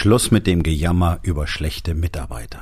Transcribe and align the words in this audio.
Schluss 0.00 0.30
mit 0.30 0.46
dem 0.46 0.62
Gejammer 0.62 1.18
über 1.22 1.48
schlechte 1.48 1.92
Mitarbeiter. 1.92 2.60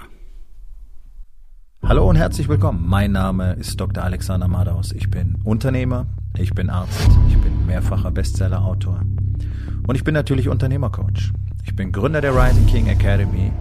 Hallo 1.82 2.08
und 2.08 2.16
herzlich 2.16 2.48
willkommen. 2.48 2.88
Mein 2.88 3.12
Name 3.12 3.52
ist 3.60 3.78
Dr. 3.78 4.02
Alexander 4.02 4.48
Madaus. 4.48 4.92
Ich 4.92 5.10
bin 5.10 5.36
Unternehmer, 5.44 6.06
ich 6.38 6.54
bin 6.54 6.70
Arzt, 6.70 7.10
ich 7.28 7.36
bin 7.36 7.66
mehrfacher 7.66 8.10
Bestsellerautor 8.10 9.02
und 9.86 9.94
ich 9.94 10.02
bin 10.02 10.14
natürlich 10.14 10.48
Unternehmercoach. 10.48 11.34
Ich 11.66 11.76
bin 11.76 11.92
Gründer 11.92 12.22
der 12.22 12.34
Rising 12.34 12.66
King 12.68 12.86
Academy, 12.86 13.52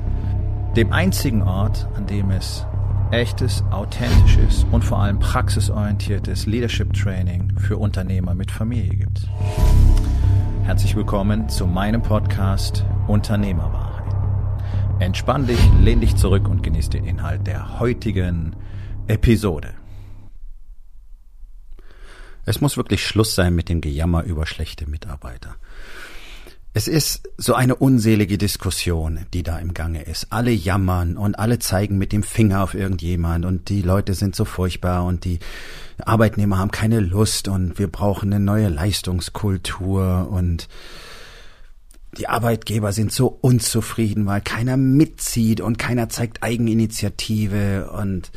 dem 0.77 0.93
einzigen 0.93 1.41
Ort, 1.41 1.85
an 1.95 2.07
dem 2.07 2.31
es 2.31 2.65
echtes, 3.11 3.61
authentisches 3.71 4.65
und 4.71 4.85
vor 4.85 4.99
allem 4.99 5.19
praxisorientiertes 5.19 6.45
Leadership 6.45 6.93
Training 6.93 7.51
für 7.57 7.75
Unternehmer 7.75 8.35
mit 8.35 8.51
Familie 8.51 8.95
gibt. 8.95 9.27
Herzlich 10.65 10.95
willkommen 10.95 11.47
zu 11.47 11.67
meinem 11.67 12.01
Podcast 12.01 12.83
Unternehmerwahrheit. 13.07 14.15
Entspann 14.99 15.45
dich, 15.45 15.59
lehn 15.79 16.01
dich 16.01 16.15
zurück 16.15 16.49
und 16.49 16.63
genieß 16.63 16.89
den 16.89 17.05
Inhalt 17.05 17.45
der 17.45 17.79
heutigen 17.79 18.55
Episode. 19.05 19.75
Es 22.45 22.61
muss 22.61 22.77
wirklich 22.77 23.05
Schluss 23.05 23.35
sein 23.35 23.53
mit 23.53 23.69
dem 23.69 23.79
Gejammer 23.79 24.23
über 24.23 24.47
schlechte 24.47 24.89
Mitarbeiter. 24.89 25.55
Es 26.77 26.89
ist 26.89 27.29
so 27.37 27.53
eine 27.53 27.75
unselige 27.75 28.37
Diskussion, 28.37 29.25
die 29.33 29.43
da 29.43 29.59
im 29.59 29.73
Gange 29.73 30.03
ist. 30.03 30.27
Alle 30.31 30.51
jammern 30.51 31.15
und 31.15 31.39
alle 31.39 31.57
zeigen 31.57 31.97
mit 31.97 32.11
dem 32.11 32.21
Finger 32.21 32.63
auf 32.63 32.73
irgendjemand 32.73 33.45
und 33.45 33.69
die 33.69 33.81
Leute 33.81 34.13
sind 34.13 34.35
so 34.35 34.43
furchtbar 34.43 35.05
und 35.05 35.23
die 35.23 35.39
Arbeitnehmer 36.03 36.57
haben 36.57 36.71
keine 36.71 36.99
Lust 36.99 37.47
und 37.47 37.79
wir 37.79 37.87
brauchen 37.87 38.33
eine 38.33 38.43
neue 38.43 38.67
Leistungskultur 38.67 40.27
und 40.29 40.67
die 42.17 42.27
Arbeitgeber 42.27 42.91
sind 42.91 43.13
so 43.13 43.27
unzufrieden, 43.27 44.25
weil 44.25 44.41
keiner 44.41 44.75
mitzieht 44.75 45.61
und 45.61 45.77
keiner 45.77 46.09
zeigt 46.09 46.43
Eigeninitiative 46.43 47.89
und 47.89 48.33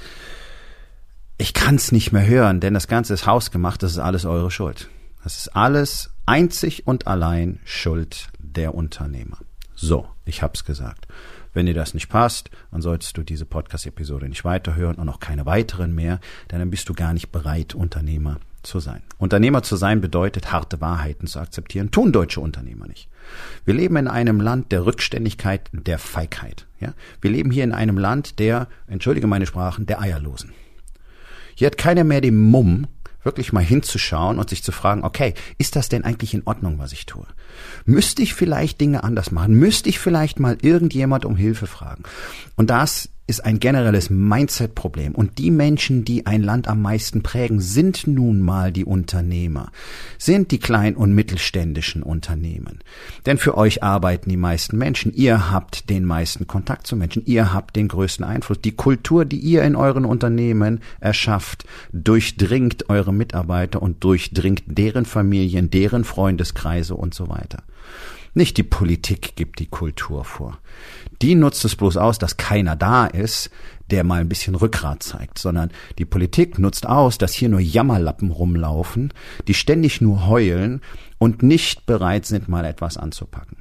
ich 1.39 1.55
kann's 1.55 1.91
nicht 1.91 2.13
mehr 2.13 2.25
hören, 2.25 2.61
denn 2.61 2.75
das 2.75 2.87
Ganze 2.87 3.15
ist 3.15 3.27
hausgemacht, 3.27 3.83
das 3.83 3.91
ist 3.91 3.99
alles 3.99 4.25
eure 4.25 4.53
Schuld. 4.53 4.89
Das 5.25 5.39
ist 5.39 5.57
alles 5.57 6.11
einzig 6.29 6.87
und 6.87 7.07
allein 7.07 7.59
Schuld 7.65 8.29
der 8.39 8.75
Unternehmer. 8.75 9.39
So, 9.75 10.07
ich 10.25 10.43
hab's 10.43 10.65
gesagt. 10.65 11.09
Wenn 11.55 11.67
dir 11.67 11.75
das 11.75 11.95
nicht 11.95 12.09
passt, 12.09 12.51
dann 12.71 12.83
solltest 12.83 13.17
du 13.17 13.23
diese 13.23 13.47
Podcast-Episode 13.47 14.29
nicht 14.29 14.45
weiterhören 14.45 14.97
und 14.97 15.09
auch 15.09 15.21
keine 15.21 15.47
weiteren 15.47 15.95
mehr, 15.95 16.21
denn 16.51 16.59
dann 16.59 16.71
bist 16.71 16.89
du 16.89 16.95
gar 16.95 17.15
nicht 17.15 17.33
bereit, 17.33 17.75
Unternehmer 17.75 18.39
zu 18.63 18.79
sein. 18.79 19.03
Unternehmer 19.17 19.63
zu 19.63 19.77
sein 19.77 20.03
bedeutet, 20.03 20.53
harte 20.53 20.81
Wahrheiten 20.81 21.27
zu 21.27 21.39
akzeptieren, 21.41 21.91
tun 21.91 22.13
deutsche 22.13 22.41
Unternehmer 22.41 22.87
nicht. 22.87 23.09
Wir 23.65 23.75
leben 23.75 23.97
in 23.97 24.09
einem 24.09 24.41
Land 24.41 24.71
der 24.71 24.85
Rückständigkeit, 24.85 25.71
der 25.73 25.99
Feigheit. 25.99 26.67
Ja? 26.79 26.93
Wir 27.23 27.31
leben 27.31 27.51
hier 27.51 27.65
in 27.65 27.73
einem 27.73 27.97
Land 27.97 28.39
der, 28.39 28.69
entschuldige 28.87 29.27
meine 29.27 29.47
Sprachen, 29.47 29.87
der 29.87 30.01
Eierlosen. 30.01 30.53
Hier 31.55 31.67
hat 31.67 31.79
keiner 31.79 32.05
mehr 32.05 32.21
den 32.21 32.39
Mumm, 32.39 32.87
wirklich 33.23 33.53
mal 33.53 33.65
hinzuschauen 33.65 34.39
und 34.39 34.51
sich 34.51 34.63
zu 34.63 34.73
fragen, 34.73 35.05
okay, 35.05 35.35
ist 35.59 35.77
das 35.77 35.89
denn 35.89 36.05
eigentlich 36.05 36.35
in 36.35 36.47
Ordnung, 36.47 36.79
was 36.79 36.93
ich 36.93 37.07
tue? 37.07 37.27
Müsste 37.85 38.23
ich 38.23 38.35
vielleicht 38.35 38.81
Dinge 38.81 39.05
anders 39.05 39.31
machen? 39.31 39.55
Müsste 39.55 39.89
ich 39.89 39.99
vielleicht 39.99 40.41
mal 40.41 40.57
irgendjemand 40.63 41.25
um 41.25 41.37
Hilfe 41.37 41.67
fragen? 41.67 42.05
Und 42.57 42.71
das 42.71 43.09
ist 43.29 43.45
ein 43.45 43.61
generelles 43.61 44.09
Mindset-Problem. 44.09 45.15
Und 45.15 45.39
die 45.39 45.51
Menschen, 45.51 46.05
die 46.05 46.25
ein 46.27 46.43
Land 46.43 46.67
am 46.67 46.81
meisten 46.81 47.23
prägen, 47.23 47.61
sind 47.61 48.07
nun 48.07 48.41
mal 48.41 48.73
die 48.73 48.87
Unternehmer, 48.87 49.71
sind 50.17 50.51
die 50.51 50.59
kleinen 50.59 50.97
und 50.97 51.15
mittelständischen 51.15 52.03
Unternehmen. 52.03 52.79
Denn 53.27 53.37
für 53.37 53.57
euch 53.57 53.83
arbeiten 53.83 54.31
die 54.31 54.39
meisten 54.39 54.79
Menschen. 54.79 55.13
Ihr 55.15 55.51
habt 55.51 55.91
den 55.91 56.07
meisten 56.07 56.47
Kontakt 56.47 56.87
zu 56.87 56.97
Menschen. 56.97 57.23
Ihr 57.27 57.53
habt 57.53 57.77
den 57.77 57.89
größten 57.89 58.25
Einfluss. 58.25 58.63
Die 58.63 58.73
Kultur, 58.73 59.27
die 59.27 59.39
ihr 59.39 59.63
in 59.63 59.77
euren 59.77 60.07
Unternehmen 60.07 60.81
erschafft, 60.99 61.67
durchdringt 61.93 62.89
eure 62.89 63.13
Mitarbeiter 63.13 63.83
und 63.83 64.03
durchdringt 64.03 64.63
deren 64.67 65.05
Familien, 65.05 65.69
deren 65.69 66.05
Freundeskreise 66.05 66.95
und 66.95 67.13
so 67.13 67.29
weiter. 67.29 67.63
Nicht 68.39 68.57
die 68.57 68.63
Politik 68.63 69.35
gibt 69.35 69.59
die 69.59 69.67
Kultur 69.67 70.25
vor. 70.25 70.61
Die 71.23 71.35
nutzt 71.35 71.65
es 71.65 71.75
bloß 71.75 71.97
aus, 71.97 72.21
dass 72.21 72.37
keiner 72.37 72.77
da 72.77 73.05
ist, 73.07 73.51
der 73.91 74.05
mal 74.05 74.21
ein 74.21 74.29
bisschen 74.29 74.55
Rückgrat 74.55 75.03
zeigt, 75.03 75.41
sondern 75.41 75.73
die 75.99 76.05
Politik 76.05 76.57
nutzt 76.57 76.87
aus, 76.87 77.19
dass 77.19 77.35
hier 77.35 77.49
nur 77.49 77.59
Jammerlappen 77.59 78.31
rumlaufen, 78.31 79.13
die 79.49 79.55
ständig 79.55 80.01
nur 80.01 80.29
heulen 80.29 80.83
und 81.19 81.43
nicht 81.43 81.85
bereit 81.85 82.27
sind, 82.27 82.49
mal 82.49 82.65
etwas 82.65 82.97
anzupacken. 82.97 83.57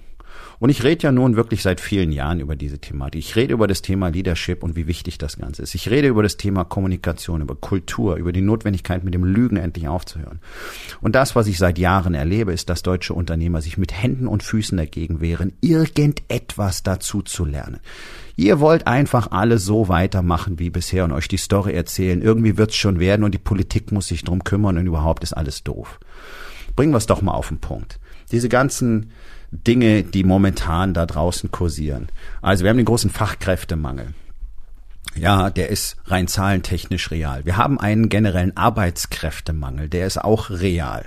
Und 0.60 0.70
ich 0.70 0.84
rede 0.84 1.04
ja 1.04 1.12
nun 1.12 1.36
wirklich 1.36 1.62
seit 1.62 1.80
vielen 1.80 2.12
Jahren 2.12 2.40
über 2.40 2.56
diese 2.56 2.80
Thematik. 2.80 3.20
Ich 3.20 3.36
rede 3.36 3.54
über 3.54 3.68
das 3.68 3.84
Thema 3.84 4.08
Leadership 4.08 4.64
und 4.64 4.76
wie 4.76 4.88
wichtig 4.88 5.18
das 5.18 5.38
Ganze 5.38 5.62
ist. 5.62 5.76
Ich 5.76 5.90
rede 5.90 6.08
über 6.08 6.24
das 6.24 6.38
Thema 6.38 6.64
Kommunikation, 6.64 7.42
über 7.42 7.56
Kultur, 7.56 8.16
über 8.16 8.32
die 8.32 8.42
Notwendigkeit, 8.42 9.04
mit 9.04 9.14
dem 9.14 9.24
Lügen 9.24 9.58
endlich 9.58 9.88
aufzuhören. 9.88 10.40
Und 11.00 11.14
das, 11.14 11.36
was 11.36 11.48
ich 11.48 11.60
seit 11.60 11.78
Jahren 11.78 12.16
erlebe, 12.16 12.54
ist, 12.54 12.70
dass 12.70 12.82
deutsche 12.82 13.14
Unternehmer 13.14 13.62
sich 13.62 13.78
mit 13.78 13.94
Händen 13.94 14.28
und 14.28 14.42
Füßen 14.42 14.78
dagegen 14.78 15.22
wehren, 15.22 15.54
irgendetwas 15.62 16.82
dazu 16.82 17.22
zu 17.22 17.46
lernen. 17.46 17.80
Ihr 18.36 18.60
wollt 18.60 18.88
einfach 18.88 19.32
alle 19.32 19.60
so 19.60 19.90
weitermachen 19.90 20.60
wie 20.60 20.70
bisher 20.70 21.06
und 21.06 21.12
euch 21.12 21.28
die 21.28 21.38
Story 21.38 21.74
erzählen. 21.74 22.22
Irgendwie 22.22 22.58
wird's 22.58 22.76
schon 22.76 23.00
werden 23.00 23.24
und 23.24 23.34
die 23.34 23.40
Politik 23.40 23.92
muss 23.92 24.08
sich 24.08 24.24
drum 24.24 24.44
kümmern 24.44 24.78
und 24.78 24.88
überhaupt 24.88 25.24
ist 25.24 25.34
alles 25.34 25.64
doof. 25.64 26.00
Bringen 26.78 26.94
wir 26.94 26.98
es 26.98 27.08
doch 27.08 27.22
mal 27.22 27.34
auf 27.34 27.50
den 27.50 27.60
Punkt. 27.60 28.00
Diese 28.32 28.48
ganzen 28.48 29.12
Dinge, 29.52 30.04
die 30.04 30.24
momentan 30.24 30.94
da 30.94 31.06
draußen 31.06 31.52
kursieren. 31.52 32.08
Also 32.42 32.64
wir 32.64 32.70
haben 32.70 32.78
den 32.78 32.86
großen 32.86 33.10
Fachkräftemangel. 33.10 34.14
Ja, 35.16 35.50
der 35.50 35.70
ist 35.70 35.98
rein 36.06 36.28
zahlentechnisch 36.28 37.10
real. 37.12 37.46
Wir 37.46 37.58
haben 37.58 37.80
einen 37.80 38.10
generellen 38.10 38.56
Arbeitskräftemangel, 38.56 39.90
der 39.90 40.06
ist 40.06 40.24
auch 40.24 40.52
real. 40.52 41.06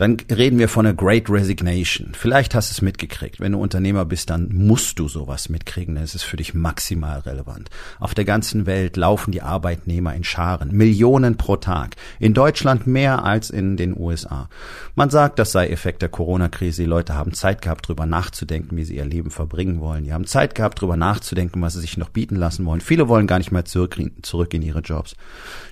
Dann 0.00 0.16
reden 0.34 0.58
wir 0.58 0.70
von 0.70 0.86
einer 0.86 0.96
Great 0.96 1.28
Resignation. 1.28 2.12
Vielleicht 2.14 2.54
hast 2.54 2.70
du 2.70 2.72
es 2.72 2.80
mitgekriegt. 2.80 3.38
Wenn 3.38 3.52
du 3.52 3.58
Unternehmer 3.58 4.06
bist, 4.06 4.30
dann 4.30 4.48
musst 4.50 4.98
du 4.98 5.08
sowas 5.08 5.50
mitkriegen, 5.50 5.98
ist 5.98 6.14
es 6.14 6.22
für 6.22 6.38
dich 6.38 6.54
maximal 6.54 7.18
relevant. 7.18 7.68
Auf 7.98 8.14
der 8.14 8.24
ganzen 8.24 8.64
Welt 8.64 8.96
laufen 8.96 9.30
die 9.30 9.42
Arbeitnehmer 9.42 10.14
in 10.14 10.24
Scharen, 10.24 10.74
Millionen 10.74 11.36
pro 11.36 11.56
Tag. 11.56 11.96
In 12.18 12.32
Deutschland 12.32 12.86
mehr 12.86 13.26
als 13.26 13.50
in 13.50 13.76
den 13.76 13.94
USA. 13.94 14.48
Man 14.94 15.10
sagt, 15.10 15.38
das 15.38 15.52
sei 15.52 15.68
Effekt 15.68 16.00
der 16.00 16.08
Corona-Krise. 16.08 16.84
Die 16.84 16.88
Leute 16.88 17.14
haben 17.14 17.34
Zeit 17.34 17.60
gehabt, 17.60 17.86
drüber 17.86 18.06
nachzudenken, 18.06 18.78
wie 18.78 18.84
sie 18.84 18.96
ihr 18.96 19.04
Leben 19.04 19.30
verbringen 19.30 19.82
wollen. 19.82 20.04
Die 20.04 20.14
haben 20.14 20.26
Zeit 20.26 20.54
gehabt, 20.54 20.80
drüber 20.80 20.96
nachzudenken, 20.96 21.60
was 21.60 21.74
sie 21.74 21.82
sich 21.82 21.98
noch 21.98 22.08
bieten 22.08 22.36
lassen 22.36 22.64
wollen. 22.64 22.80
Viele 22.80 23.08
wollen 23.08 23.26
gar 23.26 23.36
nicht 23.36 23.52
mehr 23.52 23.66
zurück 23.66 23.98
in 23.98 24.62
ihre 24.62 24.80
Jobs. 24.80 25.14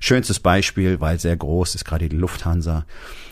Schönstes 0.00 0.38
Beispiel, 0.38 1.00
weil 1.00 1.18
sehr 1.18 1.38
groß, 1.38 1.76
ist 1.76 1.86
gerade 1.86 2.10
die 2.10 2.16
Lufthansa 2.16 2.84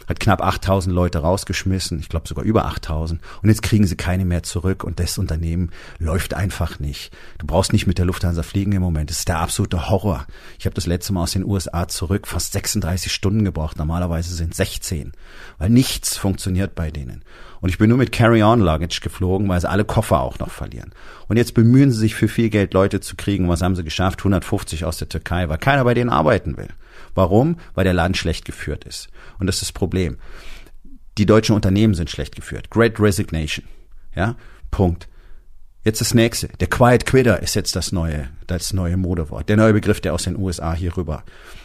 hat 0.07 0.21
knapp 0.21 0.43
8000 0.43 0.95
Leute 0.95 1.19
rausgeschmissen, 1.19 1.99
ich 1.99 2.09
glaube 2.09 2.29
sogar 2.29 2.45
über 2.45 2.67
8000 2.67 3.21
und 3.43 3.49
jetzt 3.49 3.63
kriegen 3.63 3.87
sie 3.87 3.97
keine 3.97 4.25
mehr 4.25 4.43
zurück 4.43 4.85
und 4.85 5.01
das 5.01 5.19
Unternehmen 5.19 5.71
läuft 5.99 6.35
einfach 6.35 6.79
nicht. 6.79 7.13
Du 7.39 7.47
brauchst 7.47 7.73
nicht 7.73 7.87
mit 7.87 7.99
der 7.99 8.05
Lufthansa 8.05 8.43
fliegen 8.43 8.73
im 8.73 8.83
Moment, 8.83 9.11
das 9.11 9.19
ist 9.21 9.29
der 9.29 9.41
absolute 9.41 9.89
Horror. 9.89 10.27
Ich 10.59 10.67
habe 10.67 10.75
das 10.75 10.87
letzte 10.87 11.13
Mal 11.13 11.23
aus 11.23 11.33
den 11.33 11.45
USA 11.45 11.89
zurück 11.89 12.27
fast 12.27 12.53
36 12.53 13.13
Stunden 13.13 13.45
gebraucht, 13.45 13.79
normalerweise 13.79 14.35
sind 14.35 14.55
16, 14.55 15.13
weil 15.59 15.71
nichts 15.71 16.17
funktioniert 16.17 16.75
bei 16.75 16.91
denen. 16.91 17.23
Und 17.67 17.71
ich 17.71 17.79
bin 17.79 17.89
nur 17.89 17.99
mit 17.99 18.13
Carry-on-Luggage 18.13 19.01
geflogen, 19.01 19.49
weil 19.49 19.61
sie 19.61 19.69
alle 19.69 19.85
Koffer 19.85 20.21
auch 20.21 20.39
noch 20.39 20.53
verlieren. 20.53 20.95
Und 21.27 21.37
jetzt 21.37 21.53
bemühen 21.53 21.91
sie 21.91 21.99
sich 21.99 22.15
für 22.15 22.29
viel 22.29 22.49
Geld 22.49 22.73
Leute 22.75 23.01
zu 23.01 23.17
kriegen. 23.17 23.49
Was 23.49 23.61
haben 23.61 23.75
sie 23.75 23.83
geschafft? 23.83 24.21
150 24.21 24.85
aus 24.85 24.99
der 24.99 25.09
Türkei, 25.09 25.49
weil 25.49 25.59
keiner 25.59 25.83
bei 25.83 25.93
denen 25.93 26.09
arbeiten 26.09 26.57
will. 26.57 26.69
Warum? 27.17 27.57
Weil 27.75 27.83
der 27.83 27.93
Land 27.93 28.17
schlecht 28.17 28.45
geführt 28.45 28.85
ist. 28.85 29.09
Und 29.41 29.49
das 29.49 29.57
ist 29.57 29.63
das 29.63 29.73
Problem. 29.73 30.19
Die 31.19 31.27
deutschen 31.27 31.57
Unternehmen 31.57 31.95
sind 31.95 32.09
schlecht 32.09 32.37
geführt. 32.37 32.71
Great 32.71 33.01
Resignation. 33.01 33.65
Ja, 34.15 34.37
Punkt. 34.71 35.09
Jetzt 35.83 36.01
das 36.01 36.15
nächste. 36.15 36.47
Der 36.61 36.69
Quiet 36.69 37.05
Quitter 37.05 37.43
ist 37.43 37.57
jetzt 37.57 37.75
das 37.75 37.91
neue, 37.91 38.29
das 38.47 38.75
neue 38.75 38.97
Modewort. 38.97 39.49
Der 39.49 39.57
neue 39.57 39.73
Begriff, 39.73 40.01
der 40.01 40.15
aus 40.15 40.23
den 40.23 40.37
USA 40.37 40.73
hier 40.73 40.97
rüber 40.97 41.25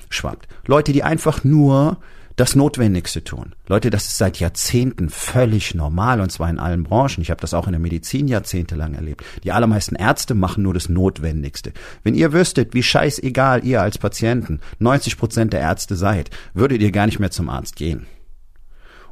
schwappt. 0.09 0.47
Leute, 0.65 0.93
die 0.93 1.03
einfach 1.03 1.43
nur 1.43 1.99
das 2.35 2.55
Notwendigste 2.55 3.23
tun. 3.23 3.53
Leute, 3.67 3.89
das 3.89 4.05
ist 4.05 4.17
seit 4.17 4.39
Jahrzehnten 4.39 5.09
völlig 5.09 5.75
normal 5.75 6.21
und 6.21 6.31
zwar 6.31 6.49
in 6.49 6.59
allen 6.59 6.83
Branchen. 6.83 7.21
Ich 7.21 7.29
habe 7.29 7.41
das 7.41 7.53
auch 7.53 7.67
in 7.67 7.73
der 7.73 7.79
Medizin 7.79 8.27
jahrzehntelang 8.27 8.93
erlebt. 8.93 9.23
Die 9.43 9.51
allermeisten 9.51 9.95
Ärzte 9.95 10.33
machen 10.33 10.63
nur 10.63 10.73
das 10.73 10.89
Notwendigste. 10.89 11.73
Wenn 12.03 12.15
ihr 12.15 12.33
wüsstet, 12.33 12.73
wie 12.73 12.83
scheißegal 12.83 13.65
ihr 13.65 13.81
als 13.81 13.97
Patienten 13.97 14.59
90 14.79 15.17
Prozent 15.17 15.53
der 15.53 15.61
Ärzte 15.61 15.95
seid, 15.95 16.29
würdet 16.53 16.81
ihr 16.81 16.91
gar 16.91 17.05
nicht 17.05 17.19
mehr 17.19 17.31
zum 17.31 17.49
Arzt 17.49 17.75
gehen. 17.75 18.07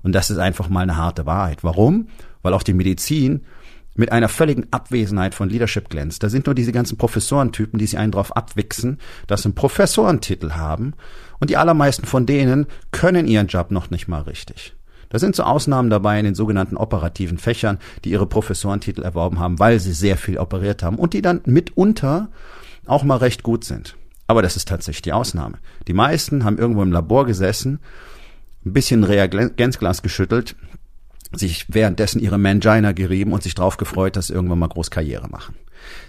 Und 0.01 0.13
das 0.13 0.30
ist 0.30 0.38
einfach 0.38 0.69
mal 0.69 0.81
eine 0.81 0.98
harte 0.98 1.25
Wahrheit. 1.25 1.63
Warum? 1.63 2.07
Weil 2.42 2.54
auch 2.54 2.63
die 2.63 2.74
Medizin 2.74 3.42
mit 4.00 4.13
einer 4.13 4.30
völligen 4.30 4.66
Abwesenheit 4.72 5.36
von 5.36 5.50
Leadership 5.50 5.90
glänzt. 5.90 6.24
Da 6.24 6.30
sind 6.30 6.46
nur 6.46 6.56
diese 6.56 6.72
ganzen 6.72 6.98
Professorentypen, 6.98 7.78
die 7.78 7.86
sich 7.86 8.00
einen 8.00 8.13
drauf 8.13 8.36
abwichsen, 8.36 8.98
dass 9.28 9.42
sie 9.42 9.48
einen 9.48 9.56
Professorentitel 9.56 10.51
haben 10.51 10.94
und 11.40 11.50
die 11.50 11.57
allermeisten 11.57 12.06
von 12.06 12.25
denen 12.25 12.66
können 12.92 13.28
ihren 13.28 13.48
Job 13.48 13.72
noch 13.72 13.90
nicht 13.90 14.07
mal 14.07 14.22
richtig. 14.22 14.74
Da 15.10 15.19
sind 15.19 15.36
so 15.36 15.44
Ausnahmen 15.44 15.90
dabei 15.90 16.18
in 16.18 16.25
den 16.25 16.36
sogenannten 16.36 16.78
operativen 16.78 17.38
Fächern, 17.38 17.78
die 18.06 18.12
ihre 18.12 18.25
Professorentitel 18.25 19.01
erworben 19.01 19.40
haben, 19.40 19.60
weil 19.60 19.80
sie 19.80 19.94
sehr 19.94 20.18
viel 20.18 20.38
operiert 20.38 20.81
haben 20.81 20.98
und 20.98 21.13
die 21.13 21.22
dann 21.22 21.42
mitunter 21.45 22.30
auch 22.86 23.04
mal 23.04 23.18
recht 23.18 23.44
gut 23.44 23.66
sind. 23.66 23.98
Aber 24.28 24.42
das 24.42 24.56
ist 24.56 24.68
tatsächlich 24.69 25.02
die 25.02 25.13
Ausnahme. 25.13 25.57
Die 25.88 25.94
meisten 25.94 26.45
haben 26.45 26.57
irgendwo 26.57 26.84
im 26.84 26.92
Labor 26.92 27.25
gesessen, 27.25 27.80
ein 28.66 28.72
bisschen 28.74 29.04
Reagenzglas 29.04 30.04
geschüttelt, 30.04 30.56
sich 31.31 31.66
währenddessen 31.70 32.20
ihre 32.20 32.38
Mangina 32.38 32.92
gerieben 32.92 33.34
und 33.34 33.44
sich 33.44 33.56
drauf 33.56 33.78
gefreut, 33.78 34.16
dass 34.16 34.28
sie 34.28 34.34
irgendwann 34.34 34.60
mal 34.60 34.68
groß 34.68 34.92
Karriere 34.92 35.30
machen. 35.30 35.56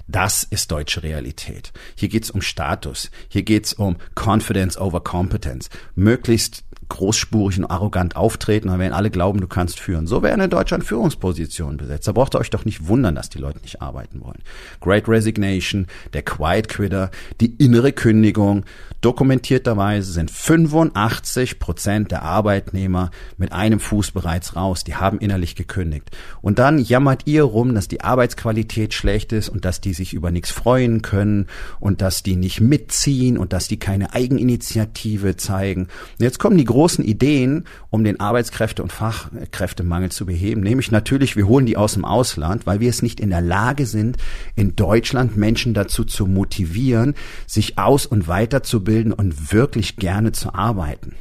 Das 0.07 0.43
ist 0.43 0.71
deutsche 0.71 1.03
Realität. 1.03 1.73
Hier 1.95 2.09
geht's 2.09 2.31
um 2.31 2.43
Status. 2.43 3.11
Hier 3.29 3.43
geht's 3.43 3.73
um 3.73 3.97
Confidence 4.15 4.79
over 4.79 5.01
Competence. 5.01 5.71
Möglichst 5.95 6.65
großspurig 6.91 7.59
und 7.59 7.67
arrogant 7.67 8.17
auftreten, 8.17 8.69
dann 8.69 8.93
alle 8.93 9.11
glauben, 9.11 9.41
du 9.41 9.47
kannst 9.47 9.81
führen. 9.81 10.07
So 10.07 10.23
werden 10.23 10.41
in 10.41 10.51
Deutschland 10.51 10.85
Führungspositionen 10.85 11.79
besetzt. 11.79 12.07
Da 12.07 12.13
braucht 12.13 12.35
ihr 12.35 12.41
euch 12.41 12.51
doch 12.51 12.67
nicht 12.67 12.87
wundern, 12.89 13.15
dass 13.15 13.31
die 13.31 13.39
Leute 13.39 13.61
nicht 13.61 13.81
arbeiten 13.81 14.21
wollen. 14.21 14.43
Great 14.81 15.09
Resignation, 15.09 15.87
der 16.13 16.23
Quiet 16.23 16.69
Quitter, 16.69 17.11
die 17.41 17.55
innere 17.57 17.93
Kündigung, 17.93 18.65
Dokumentierterweise 19.01 20.13
sind 20.13 20.31
85 20.31 21.59
Prozent 21.59 22.11
der 22.11 22.23
Arbeitnehmer 22.23 23.11
mit 23.39 23.51
einem 23.51 23.81
Fuß 23.81 24.11
bereits 24.11 24.57
raus. 24.57 24.85
Die 24.85 24.95
haben 24.95 25.19
innerlich 25.19 25.57
gekündigt. 25.57 26.11
Und 26.43 26.59
dann 26.59 26.79
jammert 26.79 27.23
ihr 27.25 27.45
rum, 27.45 27.75
dass 27.75 27.89
die 27.89 28.03
Arbeitsqualität 28.03 28.93
schlecht 28.93 29.33
ist 29.33 29.49
und 29.49 29.60
dass 29.65 29.81
die 29.81 29.95
sich 29.95 30.13
über 30.15 30.31
nichts 30.31 30.51
freuen 30.51 31.03
können 31.03 31.47
und 31.79 32.01
dass 32.01 32.23
die 32.23 32.37
nicht 32.37 32.61
mitziehen 32.61 33.39
und 33.39 33.53
dass 33.53 33.69
die 33.69 33.79
keine 33.79 34.15
Eigeninitiative 34.15 35.37
zeigen. 35.37 35.83
Und 35.83 36.21
jetzt 36.25 36.39
kommen 36.39 36.59
die 36.59 36.65
großen 36.65 37.05
Ideen, 37.05 37.65
um 37.91 38.05
den 38.05 38.21
Arbeitskräfte- 38.21 38.83
und 38.83 38.93
Fachkräftemangel 38.93 40.11
zu 40.11 40.27
beheben. 40.27 40.63
Nämlich 40.63 40.91
natürlich, 40.91 41.37
wir 41.37 41.47
holen 41.47 41.67
die 41.67 41.77
aus 41.77 41.95
dem 41.95 42.05
Ausland, 42.05 42.67
weil 42.67 42.81
wir 42.81 42.91
es 42.91 43.03
nicht 43.03 43.21
in 43.21 43.31
der 43.31 43.41
Lage 43.41 43.87
sind, 43.87 44.17
in 44.57 44.77
Deutschland 44.77 45.37
Menschen 45.37 45.75
dazu 45.75 46.05
zu 46.05 46.27
motivieren, 46.27 47.15
sich 47.47 47.79
aus- 47.79 48.07
und 48.07 48.29
weiterzubilden 48.29 49.13
und 49.13 49.53
wirklich 49.53 49.97
gerne 49.97 50.33
zu 50.33 50.55
arbeiten. 50.55 51.15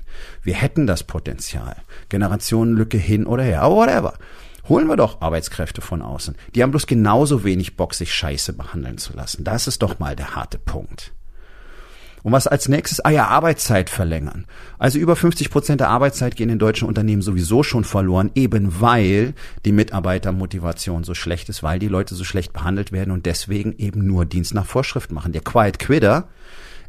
Wir 0.44 0.56
hätten 0.56 0.88
das 0.88 1.04
Potenzial. 1.04 1.78
Generationenlücke 2.10 2.98
hin 2.98 3.26
oder 3.26 3.44
her, 3.44 3.62
aber 3.62 3.76
whatever. 3.76 4.14
Holen 4.70 4.88
wir 4.88 4.96
doch 4.96 5.22
Arbeitskräfte 5.22 5.82
von 5.82 6.04
außen. 6.04 6.36
Die 6.54 6.62
haben 6.62 6.70
bloß 6.72 6.86
genauso 6.86 7.44
wenig 7.44 7.76
Bock, 7.76 7.96
sich 7.96 8.14
scheiße 8.14 8.54
behandeln 8.54 9.00
zu 9.00 9.14
lassen. 9.14 9.44
Das 9.44 9.68
ist 9.68 9.82
doch 9.82 9.98
mal 9.98 10.16
der 10.16 10.36
harte 10.36 10.60
Punkt. 10.60 11.12
Und 12.22 12.34
was 12.34 12.48
als 12.48 12.68
nächstes? 12.68 13.00
Ah 13.00 13.10
ja, 13.10 13.28
Arbeitszeit 13.28 13.90
verlängern. 13.90 14.46
Also 14.78 15.00
über 15.00 15.16
50 15.16 15.50
Prozent 15.50 15.82
der 15.82 15.90
Arbeitszeit 15.90 16.36
gehen 16.36 16.50
in 16.50 16.60
deutschen 16.60 16.88
Unternehmen 16.88 17.22
sowieso 17.22 17.64
schon 17.64 17.84
verloren, 17.84 18.30
eben 18.36 18.82
weil 18.82 19.34
die 19.66 19.72
Mitarbeitermotivation 19.72 21.04
so 21.04 21.14
schlecht 21.14 21.50
ist, 21.50 21.64
weil 21.64 21.80
die 21.80 21.88
Leute 21.88 22.16
so 22.16 22.24
schlecht 22.24 22.54
behandelt 22.54 22.92
werden 22.92 23.12
und 23.12 23.26
deswegen 23.26 23.74
eben 23.78 24.06
nur 24.06 24.26
Dienst 24.26 24.54
nach 24.54 24.66
Vorschrift 24.66 25.12
machen. 25.12 25.32
Der 25.32 25.42
Quiet 25.42 25.80
Quitter, 25.80 26.28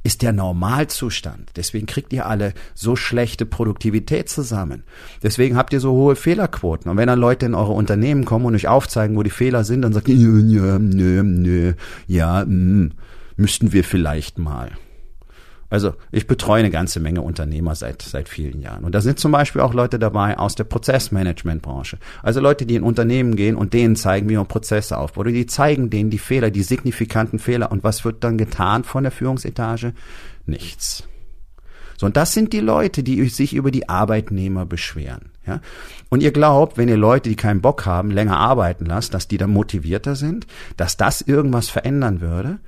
ist 0.02 0.22
der 0.22 0.32
Normalzustand. 0.32 1.50
Deswegen 1.56 1.86
kriegt 1.86 2.12
ihr 2.12 2.26
alle 2.26 2.54
so 2.74 2.96
schlechte 2.96 3.44
Produktivität 3.44 4.28
zusammen. 4.28 4.82
Deswegen 5.22 5.56
habt 5.56 5.72
ihr 5.72 5.80
so 5.80 5.92
hohe 5.92 6.16
Fehlerquoten. 6.16 6.90
Und 6.90 6.96
wenn 6.96 7.08
dann 7.08 7.18
Leute 7.18 7.46
in 7.46 7.54
eure 7.54 7.72
Unternehmen 7.72 8.24
kommen 8.24 8.46
und 8.46 8.54
euch 8.54 8.68
aufzeigen, 8.68 9.16
wo 9.16 9.22
die 9.22 9.30
Fehler 9.30 9.64
sind, 9.64 9.82
dann 9.82 9.92
sagt 9.92 10.08
ihr, 10.08 10.16
nö, 10.16 10.78
nö, 10.78 11.22
nö, 11.22 11.72
ja, 12.06 12.44
mh, 12.44 12.46
mm, 12.46 12.90
müssten 13.36 13.72
wir 13.72 13.84
vielleicht 13.84 14.38
mal. 14.38 14.70
Also 15.70 15.94
ich 16.10 16.26
betreue 16.26 16.58
eine 16.58 16.70
ganze 16.70 16.98
Menge 16.98 17.22
Unternehmer 17.22 17.76
seit, 17.76 18.02
seit 18.02 18.28
vielen 18.28 18.60
Jahren. 18.60 18.82
Und 18.82 18.92
da 18.92 19.00
sind 19.00 19.20
zum 19.20 19.30
Beispiel 19.30 19.62
auch 19.62 19.72
Leute 19.72 20.00
dabei 20.00 20.36
aus 20.36 20.56
der 20.56 20.64
Prozessmanagementbranche. 20.64 21.98
Also 22.24 22.40
Leute, 22.40 22.66
die 22.66 22.74
in 22.74 22.82
Unternehmen 22.82 23.36
gehen 23.36 23.54
und 23.54 23.72
denen 23.72 23.94
zeigen, 23.94 24.28
wie 24.28 24.36
man 24.36 24.46
Prozesse 24.46 24.98
aufbaut. 24.98 25.26
Oder 25.26 25.32
die 25.32 25.46
zeigen 25.46 25.88
denen 25.88 26.10
die 26.10 26.18
Fehler, 26.18 26.50
die 26.50 26.64
signifikanten 26.64 27.38
Fehler. 27.38 27.70
Und 27.70 27.84
was 27.84 28.04
wird 28.04 28.24
dann 28.24 28.36
getan 28.36 28.82
von 28.82 29.04
der 29.04 29.12
Führungsetage? 29.12 29.94
Nichts. 30.44 31.04
So, 31.96 32.06
und 32.06 32.16
das 32.16 32.32
sind 32.32 32.52
die 32.52 32.60
Leute, 32.60 33.04
die 33.04 33.28
sich 33.28 33.54
über 33.54 33.70
die 33.70 33.88
Arbeitnehmer 33.88 34.66
beschweren. 34.66 35.30
Ja? 35.46 35.60
Und 36.08 36.22
ihr 36.22 36.32
glaubt, 36.32 36.78
wenn 36.78 36.88
ihr 36.88 36.96
Leute, 36.96 37.28
die 37.28 37.36
keinen 37.36 37.60
Bock 37.60 37.86
haben, 37.86 38.10
länger 38.10 38.38
arbeiten 38.38 38.86
lasst, 38.86 39.14
dass 39.14 39.28
die 39.28 39.36
dann 39.38 39.50
motivierter 39.50 40.16
sind, 40.16 40.48
dass 40.76 40.96
das 40.96 41.20
irgendwas 41.20 41.68
verändern 41.68 42.20
würde? 42.20 42.58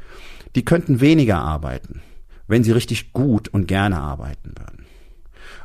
Die 0.54 0.64
könnten 0.64 1.00
weniger 1.00 1.38
arbeiten 1.38 2.02
wenn 2.48 2.64
sie 2.64 2.72
richtig 2.72 3.12
gut 3.12 3.48
und 3.48 3.66
gerne 3.66 4.00
arbeiten 4.00 4.52
würden. 4.56 4.86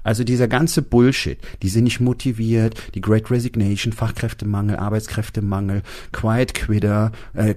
Also 0.03 0.23
dieser 0.23 0.47
ganze 0.47 0.81
Bullshit, 0.81 1.37
die 1.61 1.69
sind 1.69 1.83
nicht 1.83 1.99
motiviert, 1.99 2.81
die 2.95 3.01
Great 3.01 3.29
Resignation, 3.29 3.91
Fachkräftemangel, 3.91 4.77
Arbeitskräftemangel, 4.77 5.83
Quiet 6.13 6.53
Quitter, 6.53 7.11
äh, 7.33 7.53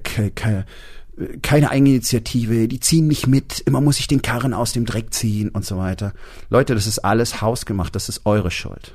keine 1.43 1.71
Eigeninitiative, 1.71 2.67
die 2.67 2.81
ziehen 2.81 3.07
nicht 3.07 3.27
mit, 3.27 3.61
immer 3.61 3.81
muss 3.81 4.01
ich 4.01 4.09
den 4.09 4.23
Karren 4.23 4.55
aus 4.55 4.73
dem 4.73 4.87
Dreck 4.87 5.13
ziehen 5.13 5.51
und 5.51 5.65
so 5.65 5.77
weiter. 5.77 6.13
Leute, 6.49 6.75
das 6.75 6.87
ist 6.87 7.01
alles 7.01 7.41
hausgemacht, 7.41 7.95
das 7.95 8.09
ist 8.09 8.23
eure 8.25 8.51
Schuld. 8.51 8.95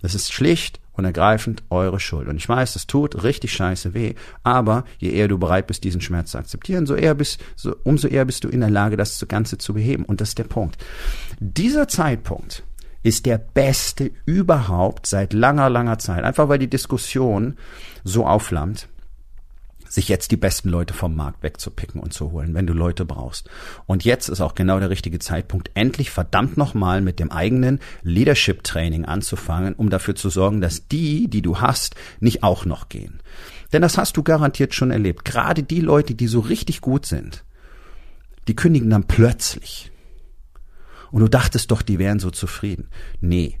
Das 0.00 0.14
ist 0.14 0.32
schlicht 0.32 0.80
und 0.94 1.04
ergreifend 1.04 1.62
eure 1.70 2.00
Schuld. 2.00 2.28
Und 2.28 2.36
ich 2.36 2.48
weiß, 2.48 2.72
das 2.72 2.86
tut 2.86 3.22
richtig 3.22 3.52
scheiße 3.52 3.94
weh, 3.94 4.14
aber 4.42 4.84
je 4.98 5.10
eher 5.10 5.28
du 5.28 5.38
bereit 5.38 5.66
bist, 5.66 5.84
diesen 5.84 6.00
Schmerz 6.00 6.30
zu 6.30 6.38
akzeptieren, 6.38 6.86
so 6.86 6.94
eher 6.94 7.14
bist, 7.14 7.42
so, 7.56 7.76
umso 7.84 8.08
eher 8.08 8.24
bist 8.24 8.44
du 8.44 8.48
in 8.48 8.60
der 8.60 8.70
Lage, 8.70 8.96
das 8.96 9.24
Ganze 9.28 9.58
zu 9.58 9.74
beheben. 9.74 10.04
Und 10.04 10.20
das 10.20 10.30
ist 10.30 10.38
der 10.38 10.44
Punkt. 10.44 10.78
Dieser 11.40 11.88
Zeitpunkt 11.88 12.64
ist 13.02 13.26
der 13.26 13.38
beste 13.38 14.10
überhaupt 14.24 15.06
seit 15.06 15.32
langer, 15.34 15.68
langer 15.68 15.98
Zeit. 15.98 16.24
Einfach 16.24 16.48
weil 16.48 16.58
die 16.58 16.70
Diskussion 16.70 17.56
so 18.02 18.26
aufflammt 18.26 18.88
sich 19.94 20.08
jetzt 20.08 20.32
die 20.32 20.36
besten 20.36 20.68
Leute 20.68 20.92
vom 20.92 21.14
Markt 21.14 21.42
wegzupicken 21.44 22.00
und 22.00 22.12
zu 22.12 22.32
holen, 22.32 22.52
wenn 22.52 22.66
du 22.66 22.72
Leute 22.72 23.04
brauchst. 23.04 23.48
Und 23.86 24.04
jetzt 24.04 24.28
ist 24.28 24.40
auch 24.40 24.56
genau 24.56 24.80
der 24.80 24.90
richtige 24.90 25.20
Zeitpunkt, 25.20 25.70
endlich 25.74 26.10
verdammt 26.10 26.56
nochmal 26.56 27.00
mit 27.00 27.20
dem 27.20 27.30
eigenen 27.30 27.78
Leadership 28.02 28.64
Training 28.64 29.04
anzufangen, 29.04 29.74
um 29.74 29.90
dafür 29.90 30.16
zu 30.16 30.30
sorgen, 30.30 30.60
dass 30.60 30.88
die, 30.88 31.28
die 31.28 31.42
du 31.42 31.60
hast, 31.60 31.94
nicht 32.18 32.42
auch 32.42 32.64
noch 32.64 32.88
gehen. 32.88 33.20
Denn 33.72 33.82
das 33.82 33.96
hast 33.96 34.16
du 34.16 34.24
garantiert 34.24 34.74
schon 34.74 34.90
erlebt. 34.90 35.24
Gerade 35.24 35.62
die 35.62 35.80
Leute, 35.80 36.14
die 36.14 36.26
so 36.26 36.40
richtig 36.40 36.80
gut 36.80 37.06
sind, 37.06 37.44
die 38.48 38.56
kündigen 38.56 38.90
dann 38.90 39.04
plötzlich. 39.04 39.92
Und 41.12 41.20
du 41.20 41.28
dachtest 41.28 41.70
doch, 41.70 41.82
die 41.82 42.00
wären 42.00 42.18
so 42.18 42.30
zufrieden. 42.30 42.88
Nee, 43.20 43.60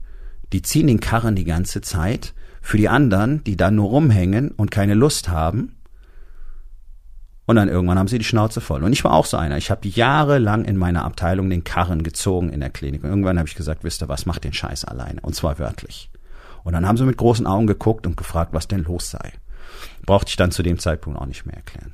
die 0.52 0.62
ziehen 0.62 0.88
den 0.88 0.98
Karren 0.98 1.36
die 1.36 1.44
ganze 1.44 1.80
Zeit. 1.80 2.34
Für 2.60 2.76
die 2.76 2.88
anderen, 2.88 3.44
die 3.44 3.56
da 3.56 3.70
nur 3.70 3.90
rumhängen 3.90 4.50
und 4.50 4.70
keine 4.70 4.94
Lust 4.94 5.28
haben, 5.28 5.76
und 7.46 7.56
dann 7.56 7.68
irgendwann 7.68 7.98
haben 7.98 8.08
sie 8.08 8.18
die 8.18 8.24
Schnauze 8.24 8.60
voll. 8.60 8.82
Und 8.82 8.92
ich 8.92 9.04
war 9.04 9.12
auch 9.12 9.26
so 9.26 9.36
einer. 9.36 9.58
Ich 9.58 9.70
habe 9.70 9.86
jahrelang 9.86 10.64
in 10.64 10.76
meiner 10.76 11.04
Abteilung 11.04 11.50
den 11.50 11.64
Karren 11.64 12.02
gezogen 12.02 12.50
in 12.50 12.60
der 12.60 12.70
Klinik. 12.70 13.04
Und 13.04 13.10
irgendwann 13.10 13.38
habe 13.38 13.48
ich 13.48 13.54
gesagt, 13.54 13.84
wisst 13.84 14.02
ihr 14.02 14.08
was, 14.08 14.24
macht 14.24 14.44
den 14.44 14.54
Scheiß 14.54 14.84
alleine. 14.86 15.20
Und 15.20 15.34
zwar 15.34 15.58
wörtlich. 15.58 16.10
Und 16.62 16.72
dann 16.72 16.88
haben 16.88 16.96
sie 16.96 17.04
mit 17.04 17.18
großen 17.18 17.46
Augen 17.46 17.66
geguckt 17.66 18.06
und 18.06 18.16
gefragt, 18.16 18.54
was 18.54 18.66
denn 18.66 18.84
los 18.84 19.10
sei. 19.10 19.32
Brauchte 20.06 20.30
ich 20.30 20.36
dann 20.36 20.52
zu 20.52 20.62
dem 20.62 20.78
Zeitpunkt 20.78 21.18
auch 21.18 21.26
nicht 21.26 21.44
mehr 21.44 21.56
erklären. 21.56 21.92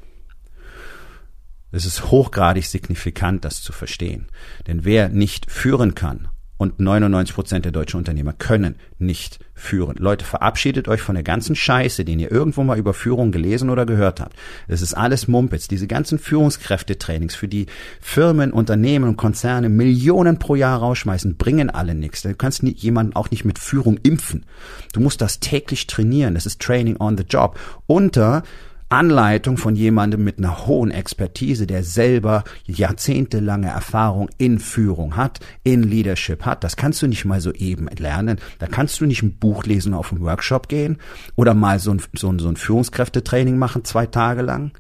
Es 1.73 1.85
ist 1.85 2.11
hochgradig 2.11 2.67
signifikant, 2.67 3.45
das 3.45 3.63
zu 3.63 3.73
verstehen. 3.73 4.29
Denn 4.69 4.85
wer 4.85 5.09
nicht 5.09 5.51
führen 5.51 5.97
kann 5.97 6.29
und 6.61 6.79
99 6.79 7.35
Prozent 7.35 7.65
der 7.65 7.73
deutschen 7.73 7.97
Unternehmer 7.97 8.35
können 8.35 8.75
nicht 8.99 9.39
führen. 9.55 9.97
Leute, 9.97 10.27
verabschiedet 10.27 10.89
euch 10.89 11.01
von 11.01 11.15
der 11.15 11.25
ganzen 11.25 11.57
Scheiße, 11.57 12.05
den 12.05 12.21
ihr 12.21 12.31
irgendwo 12.31 12.63
mal 12.63 12.79
über 12.79 12.93
Führung 12.93 13.33
gelesen 13.33 13.71
oder 13.71 13.87
gehört 13.87 14.21
habt. 14.21 14.37
Es 14.69 14.83
ist 14.83 14.93
alles 14.93 15.27
Mumpitz. 15.27 15.69
Diese 15.69 15.87
ganzen 15.87 16.19
Führungskräftetrainings, 16.19 17.35
für 17.35 17.49
die 17.49 17.65
Firmen, 18.03 18.53
Unternehmen 18.53 19.09
und 19.09 19.17
Konzerne 19.17 19.71
Millionen 19.71 20.39
pro 20.39 20.55
Jahr 20.55 20.81
rausschmeißen, 20.81 21.39
bringen 21.39 21.71
alle 21.71 21.95
nichts. 21.95 22.21
Du 22.21 22.35
kannst 22.35 22.63
jemanden 22.63 23.17
auch 23.17 23.31
nicht 23.31 23.47
mit 23.47 23.59
Führung 23.59 23.97
impfen. 24.03 24.45
Du 24.93 25.01
musst 25.01 25.23
das 25.23 25.41
täglich 25.41 25.87
trainieren. 25.87 26.35
Das 26.35 26.45
ist 26.45 26.61
Training 26.61 26.99
on 26.99 27.17
the 27.17 27.25
Job. 27.27 27.59
Unter 27.87 28.43
Anleitung 28.91 29.57
von 29.57 29.77
jemandem 29.77 30.25
mit 30.25 30.39
einer 30.39 30.67
hohen 30.67 30.91
Expertise, 30.91 31.67
der 31.67 31.85
selber 31.85 32.43
jahrzehntelange 32.67 33.69
Erfahrung 33.69 34.29
in 34.37 34.59
Führung 34.59 35.17
hat, 35.17 35.39
in 35.63 35.85
Leadership 35.85 36.45
hat. 36.45 36.65
Das 36.65 36.77
kannst 36.77 37.01
du 37.01 37.07
nicht 37.07 37.25
mal 37.25 37.41
so 37.41 37.53
eben 37.53 37.87
lernen. 37.87 38.41
Da 38.59 38.67
kannst 38.67 39.01
du 39.01 39.07
nicht 39.07 39.23
ein 39.23 39.39
Buch 39.39 39.65
lesen, 39.65 39.95
auf 39.95 40.13
einen 40.13 40.23
Workshop 40.23 40.69
gehen 40.69 40.99
oder 41.37 41.55
mal 41.55 41.79
so 41.79 41.93
ein, 41.93 42.03
so 42.15 42.33
ein, 42.33 42.41
so 42.41 42.49
ein 42.49 42.57
Führungskräftetraining 42.57 43.57
machen, 43.57 43.85
zwei 43.85 44.07
Tage 44.07 44.43
lang. 44.43 44.73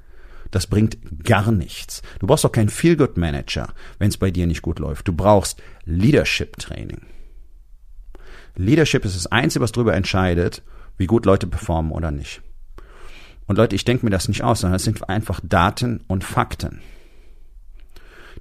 Das 0.50 0.66
bringt 0.66 0.98
gar 1.22 1.52
nichts. 1.52 2.02
Du 2.18 2.26
brauchst 2.26 2.44
auch 2.44 2.50
keinen 2.50 2.68
Feel-Good-Manager, 2.68 3.72
wenn 4.00 4.08
es 4.08 4.16
bei 4.16 4.32
dir 4.32 4.48
nicht 4.48 4.62
gut 4.62 4.80
läuft. 4.80 5.06
Du 5.06 5.12
brauchst 5.12 5.62
Leadership-Training. 5.84 7.02
Leadership 8.56 9.04
ist 9.04 9.14
das 9.14 9.28
Einzige, 9.28 9.62
was 9.62 9.70
darüber 9.70 9.94
entscheidet, 9.94 10.64
wie 10.96 11.06
gut 11.06 11.24
Leute 11.26 11.46
performen 11.46 11.92
oder 11.92 12.10
nicht. 12.10 12.42
Und 13.50 13.56
Leute, 13.56 13.74
ich 13.74 13.84
denke 13.84 14.06
mir 14.06 14.10
das 14.10 14.28
nicht 14.28 14.44
aus, 14.44 14.60
sondern 14.60 14.76
es 14.76 14.84
sind 14.84 15.08
einfach 15.08 15.40
Daten 15.42 16.04
und 16.06 16.22
Fakten. 16.22 16.82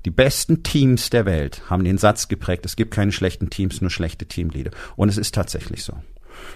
Die 0.06 0.12
besten 0.12 0.62
Teams 0.62 1.10
der 1.10 1.26
Welt 1.26 1.64
haben 1.68 1.84
den 1.84 1.98
Satz 1.98 2.28
geprägt, 2.28 2.64
es 2.64 2.76
gibt 2.76 2.94
keine 2.94 3.12
schlechten 3.12 3.50
Teams, 3.50 3.82
nur 3.82 3.90
schlechte 3.90 4.28
Teamleader. 4.28 4.70
Und 4.98 5.10
es 5.10 5.18
ist 5.18 5.34
tatsächlich 5.34 5.84
so. 5.84 5.94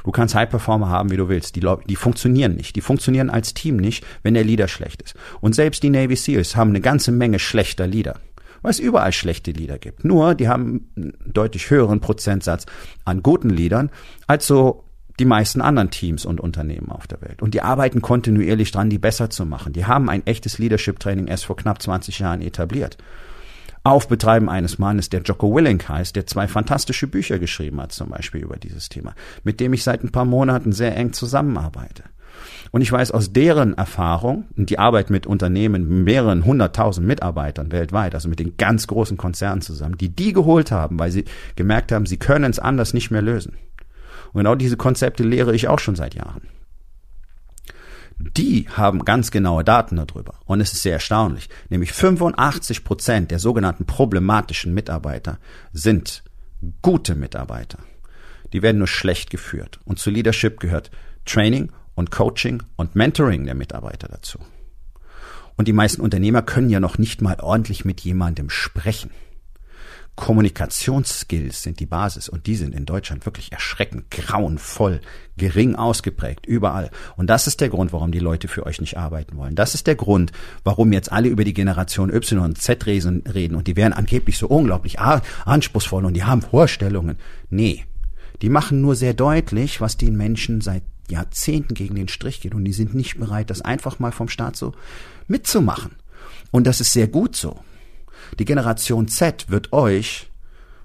Du 0.03 0.11
kannst 0.11 0.35
High 0.35 0.51
Performer 0.51 0.87
haben, 0.87 1.09
wie 1.09 1.17
du 1.17 1.29
willst. 1.29 1.55
Die, 1.55 1.67
die 1.89 1.95
funktionieren 1.95 2.53
nicht. 2.53 2.75
Die 2.75 2.81
funktionieren 2.81 3.31
als 3.31 3.55
Team 3.55 3.77
nicht, 3.77 4.05
wenn 4.21 4.35
der 4.35 4.43
Leader 4.43 4.67
schlecht 4.67 5.01
ist. 5.01 5.15
Und 5.41 5.55
selbst 5.55 5.81
die 5.81 5.89
Navy 5.89 6.15
Seals 6.15 6.55
haben 6.55 6.69
eine 6.69 6.81
ganze 6.81 7.11
Menge 7.11 7.39
schlechter 7.39 7.87
Leader. 7.87 8.19
Weil 8.61 8.69
es 8.69 8.79
überall 8.79 9.13
schlechte 9.13 9.49
Leader 9.49 9.79
gibt. 9.79 10.05
Nur, 10.05 10.35
die 10.35 10.47
haben 10.47 10.91
einen 10.95 11.17
deutlich 11.25 11.71
höheren 11.71 12.01
Prozentsatz 12.01 12.67
an 13.03 13.23
guten 13.23 13.49
Leadern 13.49 13.89
als 14.27 14.45
so 14.45 14.83
die 15.19 15.25
meisten 15.25 15.61
anderen 15.61 15.91
Teams 15.91 16.25
und 16.25 16.41
Unternehmen 16.41 16.91
auf 16.91 17.07
der 17.07 17.21
Welt. 17.21 17.41
Und 17.41 17.53
die 17.53 17.61
arbeiten 17.61 18.01
kontinuierlich 18.01 18.71
dran, 18.71 18.89
die 18.89 18.97
besser 18.97 19.29
zu 19.29 19.45
machen. 19.45 19.73
Die 19.73 19.85
haben 19.85 20.09
ein 20.09 20.25
echtes 20.25 20.57
Leadership-Training 20.57 21.27
erst 21.27 21.45
vor 21.45 21.55
knapp 21.55 21.81
20 21.81 22.19
Jahren 22.19 22.41
etabliert. 22.41 22.97
Auf 23.85 24.07
Betreiben 24.07 24.49
eines 24.49 24.79
Mannes, 24.79 25.09
der 25.09 25.21
Jocko 25.23 25.53
Willink 25.53 25.89
heißt, 25.89 26.15
der 26.15 26.25
zwei 26.25 26.47
fantastische 26.47 27.05
Bücher 27.05 27.37
geschrieben 27.37 27.81
hat, 27.81 27.91
zum 27.91 28.09
Beispiel 28.09 28.41
über 28.41 28.55
dieses 28.55 28.87
Thema, 28.87 29.13
mit 29.43 29.59
dem 29.59 29.73
ich 29.73 29.83
seit 29.83 30.03
ein 30.03 30.11
paar 30.11 30.25
Monaten 30.25 30.71
sehr 30.71 30.95
eng 30.95 31.11
zusammenarbeite. 31.11 32.03
Und 32.71 32.81
ich 32.81 32.91
weiß 32.91 33.11
aus 33.11 33.33
deren 33.33 33.77
Erfahrung, 33.77 34.45
die 34.55 34.79
Arbeit 34.79 35.09
mit 35.09 35.27
Unternehmen, 35.27 36.03
mehreren 36.05 36.45
hunderttausend 36.45 37.05
Mitarbeitern 37.05 37.71
weltweit, 37.71 38.15
also 38.15 38.29
mit 38.29 38.39
den 38.39 38.57
ganz 38.57 38.87
großen 38.87 39.17
Konzernen 39.17 39.61
zusammen, 39.61 39.97
die 39.97 40.09
die 40.09 40.33
geholt 40.33 40.71
haben, 40.71 40.97
weil 40.97 41.11
sie 41.11 41.25
gemerkt 41.55 41.91
haben, 41.91 42.05
sie 42.05 42.17
können 42.17 42.49
es 42.49 42.59
anders 42.59 42.93
nicht 42.93 43.11
mehr 43.11 43.21
lösen. 43.21 43.57
Und 44.33 44.39
genau 44.39 44.55
diese 44.55 44.77
Konzepte 44.77 45.23
lehre 45.23 45.55
ich 45.55 45.67
auch 45.67 45.79
schon 45.79 45.95
seit 45.95 46.15
Jahren. 46.15 46.49
Die 48.17 48.67
haben 48.69 49.05
ganz 49.05 49.31
genaue 49.31 49.63
Daten 49.63 49.95
darüber. 49.95 50.35
Und 50.45 50.61
es 50.61 50.73
ist 50.73 50.83
sehr 50.83 50.93
erstaunlich. 50.93 51.49
Nämlich 51.69 51.91
85 51.91 52.83
Prozent 52.83 53.31
der 53.31 53.39
sogenannten 53.39 53.85
problematischen 53.85 54.73
Mitarbeiter 54.73 55.39
sind 55.71 56.23
gute 56.81 57.15
Mitarbeiter. 57.15 57.79
Die 58.53 58.61
werden 58.61 58.77
nur 58.77 58.87
schlecht 58.87 59.29
geführt. 59.29 59.79
Und 59.85 59.99
zu 59.99 60.09
Leadership 60.09 60.59
gehört 60.59 60.91
Training 61.25 61.71
und 61.95 62.11
Coaching 62.11 62.63
und 62.75 62.95
Mentoring 62.95 63.45
der 63.45 63.55
Mitarbeiter 63.55 64.07
dazu. 64.07 64.39
Und 65.55 65.67
die 65.67 65.73
meisten 65.73 66.01
Unternehmer 66.01 66.41
können 66.41 66.69
ja 66.69 66.79
noch 66.79 66.97
nicht 66.97 67.21
mal 67.21 67.39
ordentlich 67.39 67.85
mit 67.85 68.01
jemandem 68.01 68.49
sprechen. 68.49 69.11
Kommunikationsskills 70.15 71.63
sind 71.63 71.79
die 71.79 71.87
Basis 71.87 72.29
und 72.29 72.45
die 72.45 72.55
sind 72.55 72.75
in 72.75 72.85
Deutschland 72.85 73.25
wirklich 73.25 73.51
erschreckend 73.51 74.11
grauenvoll, 74.11 75.01
gering 75.37 75.75
ausgeprägt, 75.75 76.45
überall. 76.45 76.91
Und 77.17 77.27
das 77.31 77.47
ist 77.47 77.61
der 77.61 77.69
Grund, 77.69 77.93
warum 77.93 78.11
die 78.11 78.19
Leute 78.19 78.47
für 78.47 78.65
euch 78.67 78.79
nicht 78.79 78.95
arbeiten 78.95 79.37
wollen. 79.37 79.55
Das 79.55 79.73
ist 79.73 79.87
der 79.87 79.95
Grund, 79.95 80.31
warum 80.63 80.93
jetzt 80.93 81.11
alle 81.11 81.29
über 81.29 81.43
die 81.43 81.55
Generation 81.55 82.13
Y 82.13 82.39
und 82.39 82.61
Z 82.61 82.85
reden 82.85 83.55
und 83.55 83.67
die 83.67 83.75
wären 83.75 83.91
angeblich 83.91 84.37
so 84.37 84.47
unglaublich 84.47 84.99
anspruchsvoll 84.99 86.05
und 86.05 86.13
die 86.13 86.23
haben 86.23 86.43
Vorstellungen. 86.43 87.17
Nee, 87.49 87.83
die 88.43 88.49
machen 88.49 88.81
nur 88.81 88.95
sehr 88.95 89.15
deutlich, 89.15 89.81
was 89.81 89.97
den 89.97 90.15
Menschen 90.15 90.61
seit 90.61 90.83
Jahrzehnten 91.09 91.73
gegen 91.73 91.95
den 91.95 92.07
Strich 92.07 92.39
geht 92.39 92.53
und 92.53 92.65
die 92.65 92.73
sind 92.73 92.93
nicht 92.93 93.17
bereit, 93.17 93.49
das 93.49 93.61
einfach 93.61 93.97
mal 93.97 94.11
vom 94.11 94.29
Staat 94.29 94.57
so 94.57 94.73
mitzumachen. 95.27 95.93
Und 96.51 96.67
das 96.67 96.81
ist 96.81 96.93
sehr 96.93 97.07
gut 97.07 97.35
so. 97.35 97.59
Die 98.39 98.45
Generation 98.45 99.07
Z 99.07 99.49
wird 99.49 99.73
euch 99.73 100.29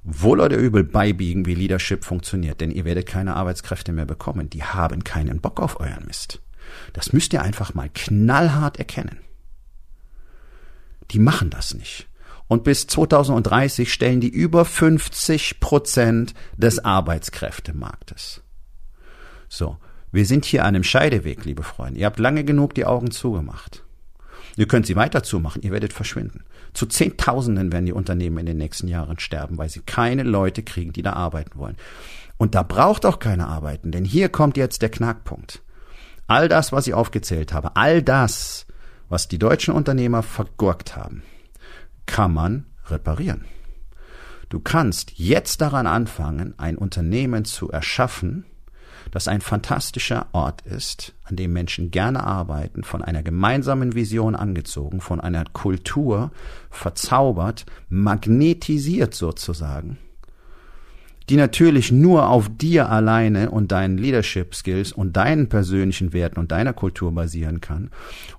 wohl 0.05 0.41
oder 0.41 0.57
übel 0.57 0.85
beibiegen, 0.85 1.47
wie 1.47 1.55
Leadership 1.55 2.05
funktioniert, 2.05 2.61
denn 2.61 2.71
ihr 2.71 2.85
werdet 2.85 3.07
keine 3.07 3.37
Arbeitskräfte 3.37 3.93
mehr 3.93 4.07
bekommen. 4.07 4.49
Die 4.51 4.65
haben 4.65 5.05
keinen 5.05 5.41
Bock 5.41 5.61
auf 5.61 5.81
euren 5.81 6.07
Mist. 6.07 6.41
Das 6.93 7.13
müsst 7.13 7.33
ihr 7.33 7.43
einfach 7.43 7.75
mal 7.75 7.91
knallhart 7.93 8.79
erkennen. 8.79 9.19
Die 11.11 11.19
machen 11.19 11.51
das 11.51 11.75
nicht. 11.75 12.07
Und 12.47 12.65
bis 12.65 12.87
2030 12.87 13.93
stellen 13.93 14.21
die 14.21 14.29
über 14.29 14.65
50 14.65 15.61
Prozent 15.61 16.35
des 16.57 16.79
Arbeitskräftemarktes. 16.85 18.43
So. 19.49 19.77
Wir 20.11 20.25
sind 20.25 20.47
hier 20.47 20.63
an 20.63 20.69
einem 20.69 20.85
Scheideweg, 20.85 21.45
liebe 21.45 21.63
Freunde. 21.63 22.01
Ihr 22.01 22.07
habt 22.07 22.19
lange 22.19 22.43
genug 22.43 22.75
die 22.75 22.87
Augen 22.87 23.11
zugemacht. 23.11 23.85
Ihr 24.57 24.67
könnt 24.67 24.87
sie 24.87 24.97
weiter 24.97 25.23
zumachen, 25.23 25.63
ihr 25.63 25.71
werdet 25.71 25.93
verschwinden. 25.93 26.45
Zu 26.79 26.87
Zehntausenden 26.87 27.73
werden 27.73 27.87
die 27.87 27.93
Unternehmen 27.93 28.39
in 28.39 28.47
den 28.47 28.57
nächsten 28.57 28.87
Jahren 28.87 29.19
sterben, 29.19 29.59
weil 29.59 29.69
sie 29.69 29.81
keine 29.81 30.23
Leute 30.23 30.63
kriegen, 30.63 30.93
die 30.93 31.03
da 31.03 31.15
arbeiten 31.15 31.59
wollen. 31.59 31.77
Und 32.37 32.55
da 32.55 32.63
braucht 32.63 33.05
auch 33.05 33.19
keiner 33.19 33.49
arbeiten, 33.49 33.91
denn 33.91 34.05
hier 34.05 34.29
kommt 34.29 34.57
jetzt 34.57 34.81
der 34.81 34.89
Knackpunkt. 34.89 35.61
All 36.29 36.49
das, 36.49 36.71
was 36.71 36.87
ich 36.87 36.95
aufgezählt 36.95 37.53
habe, 37.53 37.75
all 37.75 38.01
das, 38.01 38.65
was 39.09 39.27
die 39.27 39.41
deutschen 39.41 39.75
Unternehmer 39.75 40.23
vergurkt 40.23 40.95
haben, 40.95 41.25
kann 42.07 42.33
man 42.33 42.67
reparieren. 42.87 43.45
Du 44.49 44.61
kannst 44.61 45.19
jetzt 45.19 45.61
daran 45.61 45.89
anfangen, 45.89 46.55
ein 46.59 46.79
Unternehmen 46.79 47.45
zu 47.45 47.73
erschaffen, 47.73 48.45
das 49.11 49.29
ein 49.29 49.41
fantastischer 49.41 50.27
Ort 50.33 50.63
ist, 50.63 51.15
an 51.25 51.37
dem 51.37 51.53
Menschen 51.53 51.91
gerne 51.91 52.25
arbeiten, 52.25 52.85
von 52.85 53.03
einer 53.03 53.23
gemeinsamen 53.23 53.95
Vision 53.95 54.35
angezogen, 54.35 55.01
von 55.01 55.21
einer 55.21 55.45
Kultur 55.45 56.31
verzaubert, 56.71 57.67
magnetisiert 57.89 59.15
sozusagen 59.15 59.99
die 61.29 61.37
natürlich 61.37 61.93
nur 61.93 62.29
auf 62.29 62.49
dir 62.49 62.89
alleine 62.89 63.51
und 63.51 63.73
deinen 63.73 63.99
Leadership 63.99 64.55
Skills 64.55 64.93
und 64.93 65.17
deinen 65.17 65.49
persönlichen 65.49 66.13
Werten 66.13 66.39
und 66.39 66.53
deiner 66.53 66.73
Kultur 66.73 67.13
basieren 67.13 67.61
kann. 67.61 67.91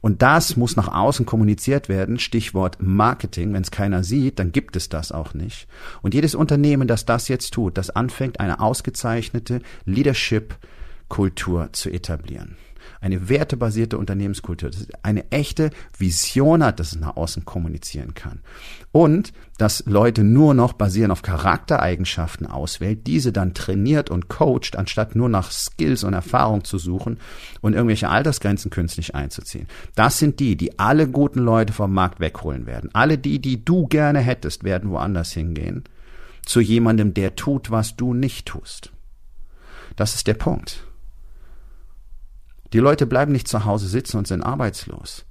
Und 0.01 0.22
das 0.22 0.58
muss 0.58 0.75
nach 0.75 0.88
außen 0.88 1.25
kommuniziert 1.25 1.89
werden. 1.89 2.19
Stichwort 2.19 2.77
Marketing. 2.79 3.53
Wenn 3.53 3.62
es 3.62 3.72
keiner 3.72 4.03
sieht, 4.03 4.39
dann 4.39 4.51
gibt 4.51 4.75
es 4.75 4.89
das 4.89 5.12
auch 5.12 5.34
nicht. 5.34 5.67
Und 6.01 6.13
jedes 6.13 6.36
Unternehmen, 6.36 6.88
das 6.88 7.05
das 7.05 7.27
jetzt 7.27 7.53
tut, 7.53 7.77
das 7.77 7.89
anfängt, 7.89 8.39
eine 8.39 8.60
ausgezeichnete 8.60 9.62
Leadership 9.86 10.55
Kultur 11.10 11.69
zu 11.74 11.89
etablieren 11.89 12.55
eine 13.01 13.29
wertebasierte 13.29 13.98
Unternehmenskultur, 13.98 14.69
dass 14.69 14.88
eine 15.03 15.31
echte 15.31 15.71
Vision 15.98 16.63
hat, 16.63 16.79
dass 16.79 16.93
es 16.93 17.00
nach 17.00 17.15
außen 17.15 17.45
kommunizieren 17.45 18.13
kann. 18.13 18.41
Und 18.91 19.33
dass 19.57 19.83
Leute 19.86 20.24
nur 20.24 20.53
noch 20.53 20.74
basieren 20.74 21.12
auf 21.12 21.21
Charaktereigenschaften 21.21 22.48
auswählt, 22.48 23.05
diese 23.07 23.31
dann 23.31 23.53
trainiert 23.53 24.09
und 24.09 24.29
coacht, 24.29 24.75
anstatt 24.75 25.15
nur 25.15 25.29
nach 25.29 25.51
Skills 25.51 26.03
und 26.03 26.13
Erfahrung 26.13 26.63
zu 26.63 26.77
suchen 26.77 27.19
und 27.62 27.74
irgendwelche 27.74 28.09
Altersgrenzen 28.09 28.71
künstlich 28.71 29.15
einzuziehen. 29.15 29.67
Das 29.95 30.17
sind 30.17 30.39
die, 30.39 30.55
die 30.55 30.79
alle 30.79 31.07
guten 31.07 31.39
Leute 31.39 31.74
vom 31.74 31.93
Markt 31.93 32.19
wegholen 32.19 32.65
werden. 32.65 32.89
Alle 32.93 33.17
die, 33.17 33.39
die 33.39 33.63
du 33.63 33.88
gerne 33.88 34.19
hättest, 34.19 34.63
werden 34.63 34.89
woanders 34.89 35.31
hingehen. 35.33 35.83
Zu 36.45 36.62
jemandem, 36.62 37.13
der 37.13 37.36
tut, 37.36 37.69
was 37.69 37.95
du 37.95 38.13
nicht 38.13 38.48
tust. 38.48 38.91
Das 39.95 40.15
ist 40.15 40.27
der 40.27 40.33
Punkt. 40.36 40.88
Die 42.73 42.79
Leute 42.79 43.05
bleiben 43.05 43.31
nicht 43.31 43.47
zu 43.47 43.65
Hause 43.65 43.88
sitzen 43.88 44.17
und 44.17 44.27
sind 44.27 44.43
arbeitslos. 44.43 45.25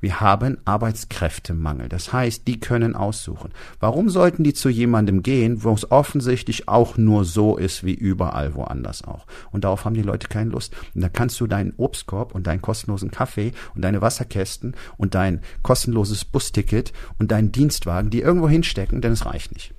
Wir 0.00 0.20
haben 0.20 0.58
Arbeitskräftemangel. 0.64 1.88
Das 1.88 2.12
heißt, 2.12 2.46
die 2.46 2.60
können 2.60 2.94
aussuchen. 2.94 3.52
Warum 3.80 4.08
sollten 4.08 4.44
die 4.44 4.54
zu 4.54 4.68
jemandem 4.68 5.22
gehen, 5.22 5.64
wo 5.64 5.72
es 5.72 5.90
offensichtlich 5.90 6.68
auch 6.68 6.96
nur 6.96 7.24
so 7.24 7.56
ist 7.56 7.84
wie 7.84 7.94
überall 7.94 8.54
woanders 8.54 9.04
auch? 9.04 9.26
Und 9.50 9.64
darauf 9.64 9.84
haben 9.84 9.94
die 9.94 10.02
Leute 10.02 10.28
keine 10.28 10.50
Lust. 10.50 10.74
Und 10.94 11.00
da 11.00 11.08
kannst 11.08 11.40
du 11.40 11.46
deinen 11.46 11.74
Obstkorb 11.76 12.34
und 12.34 12.46
deinen 12.46 12.62
kostenlosen 12.62 13.10
Kaffee 13.10 13.52
und 13.74 13.82
deine 13.82 14.00
Wasserkästen 14.00 14.74
und 14.96 15.14
dein 15.14 15.40
kostenloses 15.62 16.24
Busticket 16.24 16.92
und 17.18 17.30
deinen 17.30 17.52
Dienstwagen 17.52 18.10
die 18.10 18.20
irgendwo 18.20 18.48
hinstecken, 18.48 19.00
denn 19.00 19.12
es 19.12 19.26
reicht 19.26 19.52
nicht. 19.52 19.74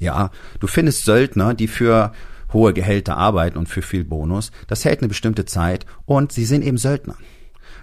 Ja, 0.00 0.30
du 0.60 0.66
findest 0.66 1.04
Söldner, 1.04 1.54
die 1.54 1.68
für 1.68 2.12
hohe 2.54 2.72
Gehälter 2.72 3.16
arbeiten 3.18 3.58
und 3.58 3.68
für 3.68 3.82
viel 3.82 4.04
Bonus. 4.04 4.50
Das 4.68 4.84
hält 4.84 5.00
eine 5.00 5.08
bestimmte 5.08 5.44
Zeit 5.44 5.84
und 6.06 6.32
sie 6.32 6.44
sind 6.44 6.64
eben 6.64 6.78
Söldner. 6.78 7.16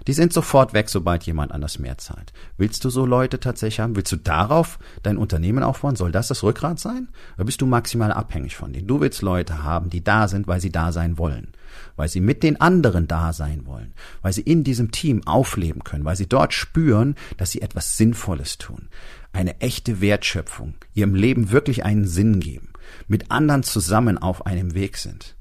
Die 0.07 0.13
sind 0.13 0.33
sofort 0.33 0.73
weg, 0.73 0.89
sobald 0.89 1.23
jemand 1.23 1.51
anders 1.51 1.77
mehr 1.77 1.97
zahlt. 1.97 2.33
Willst 2.57 2.83
du 2.83 2.89
so 2.89 3.05
Leute 3.05 3.39
tatsächlich 3.39 3.79
haben? 3.79 3.95
Willst 3.95 4.11
du 4.11 4.15
darauf 4.15 4.79
dein 5.03 5.17
Unternehmen 5.17 5.63
aufbauen? 5.63 5.95
Soll 5.95 6.11
das 6.11 6.27
das 6.27 6.43
Rückgrat 6.43 6.79
sein? 6.79 7.09
Oder 7.35 7.45
bist 7.45 7.61
du 7.61 7.65
maximal 7.65 8.11
abhängig 8.11 8.55
von 8.55 8.73
denen? 8.73 8.87
Du 8.87 8.99
willst 8.99 9.21
Leute 9.21 9.63
haben, 9.63 9.89
die 9.89 10.03
da 10.03 10.27
sind, 10.27 10.47
weil 10.47 10.59
sie 10.59 10.71
da 10.71 10.91
sein 10.91 11.17
wollen. 11.17 11.51
Weil 11.95 12.09
sie 12.09 12.19
mit 12.19 12.41
den 12.43 12.59
anderen 12.59 13.07
da 13.07 13.31
sein 13.31 13.65
wollen. 13.65 13.93
Weil 14.21 14.33
sie 14.33 14.41
in 14.41 14.63
diesem 14.63 14.91
Team 14.91 15.25
aufleben 15.27 15.83
können. 15.83 16.05
Weil 16.05 16.15
sie 16.15 16.27
dort 16.27 16.53
spüren, 16.53 17.15
dass 17.37 17.51
sie 17.51 17.61
etwas 17.61 17.97
Sinnvolles 17.97 18.57
tun. 18.57 18.89
Eine 19.33 19.61
echte 19.61 20.01
Wertschöpfung. 20.01 20.75
Ihrem 20.93 21.15
Leben 21.15 21.51
wirklich 21.51 21.85
einen 21.85 22.07
Sinn 22.07 22.39
geben 22.39 22.69
mit 23.07 23.31
anderen 23.31 23.63
zusammen 23.63 24.17
auf 24.17 24.45
einem 24.45 24.73
Weg 24.73 24.97
sind. 24.97 25.35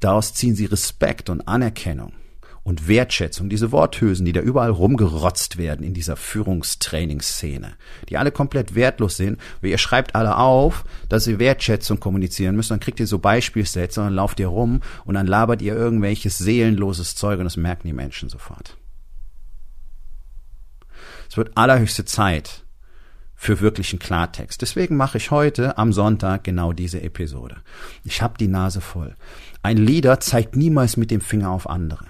Daraus 0.00 0.34
ziehen 0.34 0.54
sie 0.54 0.66
Respekt 0.66 1.30
und 1.30 1.48
Anerkennung 1.48 2.12
und 2.66 2.88
Wertschätzung, 2.88 3.48
diese 3.48 3.70
Worthülsen, 3.70 4.26
die 4.26 4.32
da 4.32 4.40
überall 4.40 4.70
rumgerotzt 4.70 5.56
werden 5.56 5.86
in 5.86 5.94
dieser 5.94 6.16
Führungstrainingsszene, 6.16 7.74
die 8.08 8.16
alle 8.16 8.32
komplett 8.32 8.74
wertlos 8.74 9.16
sind, 9.16 9.40
weil 9.60 9.70
ihr 9.70 9.78
schreibt 9.78 10.16
alle 10.16 10.36
auf, 10.36 10.84
dass 11.08 11.28
ihr 11.28 11.38
Wertschätzung 11.38 12.00
kommunizieren 12.00 12.56
müsst, 12.56 12.72
dann 12.72 12.80
kriegt 12.80 12.98
ihr 12.98 13.06
so 13.06 13.20
Beispielsätze 13.20 14.00
und 14.00 14.06
dann 14.08 14.14
lauft 14.14 14.40
ihr 14.40 14.48
rum 14.48 14.80
und 15.04 15.14
dann 15.14 15.28
labert 15.28 15.62
ihr 15.62 15.76
irgendwelches 15.76 16.38
seelenloses 16.38 17.14
Zeug 17.14 17.38
und 17.38 17.44
das 17.44 17.56
merken 17.56 17.86
die 17.86 17.92
Menschen 17.92 18.28
sofort. 18.28 18.76
Es 21.30 21.36
wird 21.36 21.56
allerhöchste 21.56 22.04
Zeit, 22.04 22.64
für 23.38 23.60
wirklichen 23.60 23.98
Klartext. 23.98 24.60
Deswegen 24.62 24.96
mache 24.96 25.18
ich 25.18 25.30
heute 25.30 25.76
am 25.76 25.92
Sonntag 25.92 26.42
genau 26.42 26.72
diese 26.72 27.02
Episode. 27.02 27.58
Ich 28.02 28.22
habe 28.22 28.38
die 28.38 28.48
Nase 28.48 28.80
voll. 28.80 29.14
Ein 29.62 29.76
Leader 29.76 30.18
zeigt 30.20 30.56
niemals 30.56 30.96
mit 30.96 31.10
dem 31.10 31.20
Finger 31.20 31.50
auf 31.50 31.68
andere. 31.68 32.06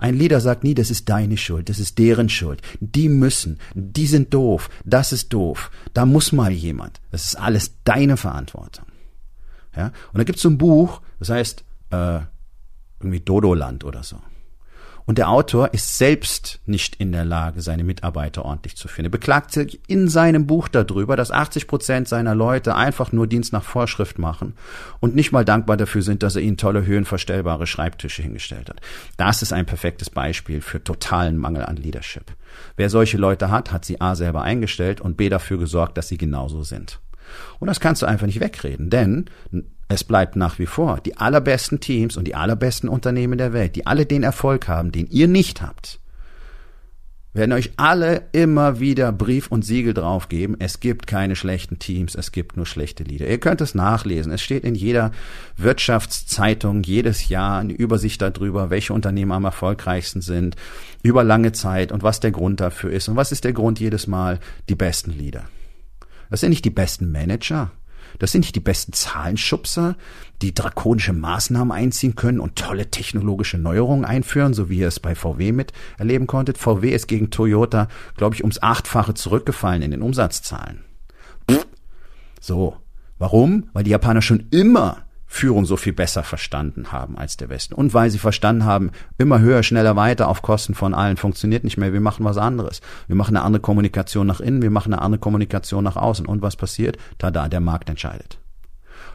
Ein 0.00 0.14
Leader 0.14 0.40
sagt 0.40 0.64
nie, 0.64 0.74
das 0.74 0.90
ist 0.90 1.10
deine 1.10 1.36
Schuld, 1.36 1.68
das 1.68 1.78
ist 1.78 1.98
deren 1.98 2.30
Schuld. 2.30 2.62
Die 2.80 3.10
müssen, 3.10 3.58
die 3.74 4.06
sind 4.06 4.32
doof, 4.32 4.70
das 4.82 5.12
ist 5.12 5.30
doof, 5.32 5.70
da 5.92 6.06
muss 6.06 6.32
mal 6.32 6.50
jemand. 6.50 7.02
Das 7.10 7.26
ist 7.26 7.36
alles 7.36 7.74
deine 7.84 8.16
Verantwortung. 8.16 8.86
Ja? 9.76 9.92
Und 10.12 10.18
da 10.18 10.24
gibt's 10.24 10.40
so 10.40 10.48
ein 10.48 10.56
Buch, 10.56 11.02
das 11.18 11.28
heißt 11.28 11.64
äh, 11.90 12.20
irgendwie 12.98 13.20
Dodoland 13.20 13.84
oder 13.84 14.02
so. 14.02 14.16
Und 15.10 15.18
der 15.18 15.28
Autor 15.28 15.74
ist 15.74 15.98
selbst 15.98 16.60
nicht 16.66 16.94
in 16.94 17.10
der 17.10 17.24
Lage, 17.24 17.62
seine 17.62 17.82
Mitarbeiter 17.82 18.44
ordentlich 18.44 18.76
zu 18.76 18.86
finden. 18.86 19.08
Er 19.08 19.18
beklagt 19.18 19.50
sich 19.50 19.80
in 19.88 20.06
seinem 20.06 20.46
Buch 20.46 20.68
darüber, 20.68 21.16
dass 21.16 21.32
80 21.32 21.66
Prozent 21.66 22.06
seiner 22.06 22.36
Leute 22.36 22.76
einfach 22.76 23.10
nur 23.10 23.26
Dienst 23.26 23.52
nach 23.52 23.64
Vorschrift 23.64 24.20
machen 24.20 24.54
und 25.00 25.16
nicht 25.16 25.32
mal 25.32 25.44
dankbar 25.44 25.76
dafür 25.76 26.02
sind, 26.02 26.22
dass 26.22 26.36
er 26.36 26.42
ihnen 26.42 26.58
tolle 26.58 26.86
höhenverstellbare 26.86 27.66
Schreibtische 27.66 28.22
hingestellt 28.22 28.68
hat. 28.68 28.80
Das 29.16 29.42
ist 29.42 29.52
ein 29.52 29.66
perfektes 29.66 30.10
Beispiel 30.10 30.60
für 30.60 30.84
totalen 30.84 31.38
Mangel 31.38 31.64
an 31.64 31.76
Leadership. 31.76 32.26
Wer 32.76 32.88
solche 32.88 33.16
Leute 33.16 33.50
hat, 33.50 33.72
hat 33.72 33.84
sie 33.84 34.00
A 34.00 34.14
selber 34.14 34.42
eingestellt 34.42 35.00
und 35.00 35.16
B 35.16 35.28
dafür 35.28 35.58
gesorgt, 35.58 35.98
dass 35.98 36.06
sie 36.06 36.18
genauso 36.18 36.62
sind. 36.62 37.00
Und 37.58 37.66
das 37.66 37.80
kannst 37.80 38.02
du 38.02 38.06
einfach 38.06 38.26
nicht 38.26 38.38
wegreden, 38.38 38.90
denn 38.90 39.24
es 39.90 40.04
bleibt 40.04 40.36
nach 40.36 40.60
wie 40.60 40.66
vor 40.66 41.00
die 41.00 41.16
allerbesten 41.16 41.80
Teams 41.80 42.16
und 42.16 42.28
die 42.28 42.36
allerbesten 42.36 42.88
Unternehmen 42.88 43.38
der 43.38 43.52
Welt, 43.52 43.74
die 43.74 43.86
alle 43.86 44.06
den 44.06 44.22
Erfolg 44.22 44.68
haben, 44.68 44.92
den 44.92 45.08
ihr 45.08 45.26
nicht 45.26 45.62
habt, 45.62 45.98
werden 47.32 47.52
euch 47.52 47.72
alle 47.76 48.22
immer 48.30 48.78
wieder 48.78 49.10
Brief 49.10 49.48
und 49.48 49.64
Siegel 49.64 49.92
draufgeben. 49.92 50.54
Es 50.60 50.78
gibt 50.78 51.08
keine 51.08 51.34
schlechten 51.34 51.80
Teams, 51.80 52.14
es 52.14 52.30
gibt 52.30 52.56
nur 52.56 52.66
schlechte 52.66 53.02
Lieder. 53.02 53.26
Ihr 53.28 53.38
könnt 53.38 53.60
es 53.60 53.74
nachlesen. 53.74 54.30
Es 54.30 54.42
steht 54.42 54.62
in 54.62 54.76
jeder 54.76 55.10
Wirtschaftszeitung 55.56 56.84
jedes 56.84 57.28
Jahr 57.28 57.58
eine 57.58 57.72
Übersicht 57.72 58.22
darüber, 58.22 58.70
welche 58.70 58.92
Unternehmen 58.92 59.32
am 59.32 59.44
erfolgreichsten 59.44 60.20
sind, 60.20 60.54
über 61.02 61.24
lange 61.24 61.50
Zeit 61.50 61.90
und 61.90 62.04
was 62.04 62.20
der 62.20 62.30
Grund 62.30 62.60
dafür 62.60 62.92
ist. 62.92 63.08
Und 63.08 63.16
was 63.16 63.32
ist 63.32 63.42
der 63.42 63.52
Grund 63.52 63.80
jedes 63.80 64.06
Mal? 64.06 64.38
Die 64.68 64.76
besten 64.76 65.10
Lieder. 65.10 65.44
Das 66.30 66.40
sind 66.40 66.50
nicht 66.50 66.64
die 66.64 66.70
besten 66.70 67.10
Manager. 67.10 67.72
Das 68.20 68.32
sind 68.32 68.42
nicht 68.42 68.54
die 68.54 68.60
besten 68.60 68.92
Zahlenschubser, 68.92 69.96
die 70.42 70.54
drakonische 70.54 71.12
Maßnahmen 71.12 71.72
einziehen 71.72 72.14
können 72.14 72.38
und 72.38 72.54
tolle 72.54 72.90
technologische 72.90 73.58
Neuerungen 73.58 74.04
einführen, 74.04 74.54
so 74.54 74.68
wie 74.68 74.78
ihr 74.78 74.88
es 74.88 75.00
bei 75.00 75.14
VW 75.14 75.52
miterleben 75.52 76.26
konntet. 76.26 76.58
VW 76.58 76.90
ist 76.90 77.08
gegen 77.08 77.30
Toyota, 77.30 77.88
glaube 78.16 78.36
ich, 78.36 78.42
ums 78.42 78.62
Achtfache 78.62 79.14
zurückgefallen 79.14 79.82
in 79.82 79.90
den 79.90 80.02
Umsatzzahlen. 80.02 80.84
Pff. 81.50 81.66
So. 82.40 82.76
Warum? 83.18 83.68
Weil 83.74 83.84
die 83.84 83.90
Japaner 83.90 84.22
schon 84.22 84.46
immer 84.50 85.04
Führung 85.32 85.64
so 85.64 85.76
viel 85.76 85.92
besser 85.92 86.24
verstanden 86.24 86.90
haben 86.90 87.16
als 87.16 87.36
der 87.36 87.48
Westen. 87.48 87.72
Und 87.72 87.94
weil 87.94 88.10
sie 88.10 88.18
verstanden 88.18 88.64
haben, 88.64 88.90
immer 89.16 89.38
höher, 89.38 89.62
schneller, 89.62 89.94
weiter 89.94 90.26
auf 90.26 90.42
Kosten 90.42 90.74
von 90.74 90.92
allen 90.92 91.16
funktioniert 91.16 91.62
nicht 91.62 91.76
mehr. 91.76 91.92
Wir 91.92 92.00
machen 92.00 92.24
was 92.24 92.36
anderes. 92.36 92.80
Wir 93.06 93.14
machen 93.14 93.36
eine 93.36 93.44
andere 93.44 93.62
Kommunikation 93.62 94.26
nach 94.26 94.40
innen, 94.40 94.60
wir 94.60 94.72
machen 94.72 94.92
eine 94.92 95.00
andere 95.00 95.20
Kommunikation 95.20 95.84
nach 95.84 95.94
außen. 95.94 96.26
Und 96.26 96.42
was 96.42 96.56
passiert? 96.56 96.98
Tada, 97.18 97.48
der 97.48 97.60
Markt 97.60 97.88
entscheidet. 97.88 98.38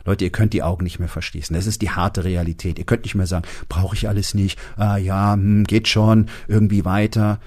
Leute, 0.06 0.24
ihr 0.24 0.32
könnt 0.32 0.54
die 0.54 0.64
Augen 0.64 0.86
nicht 0.86 1.00
mehr 1.00 1.10
verschließen. 1.10 1.54
Das 1.54 1.68
ist 1.68 1.82
die 1.82 1.92
harte 1.92 2.24
Realität. 2.24 2.80
Ihr 2.80 2.86
könnt 2.86 3.04
nicht 3.04 3.16
mehr 3.16 3.28
sagen, 3.28 3.46
brauche 3.68 3.98
ich 3.98 4.08
alles 4.08 4.34
nicht, 4.34 4.58
ah 4.78 4.96
ja, 4.96 5.34
hm, 5.34 5.66
geht 5.66 5.90
schon, 5.90 6.30
irgendwie 6.48 6.86
weiter. 6.86 7.42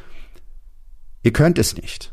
Ihr 1.22 1.32
könnt 1.32 1.58
es 1.58 1.74
nicht. 1.74 2.12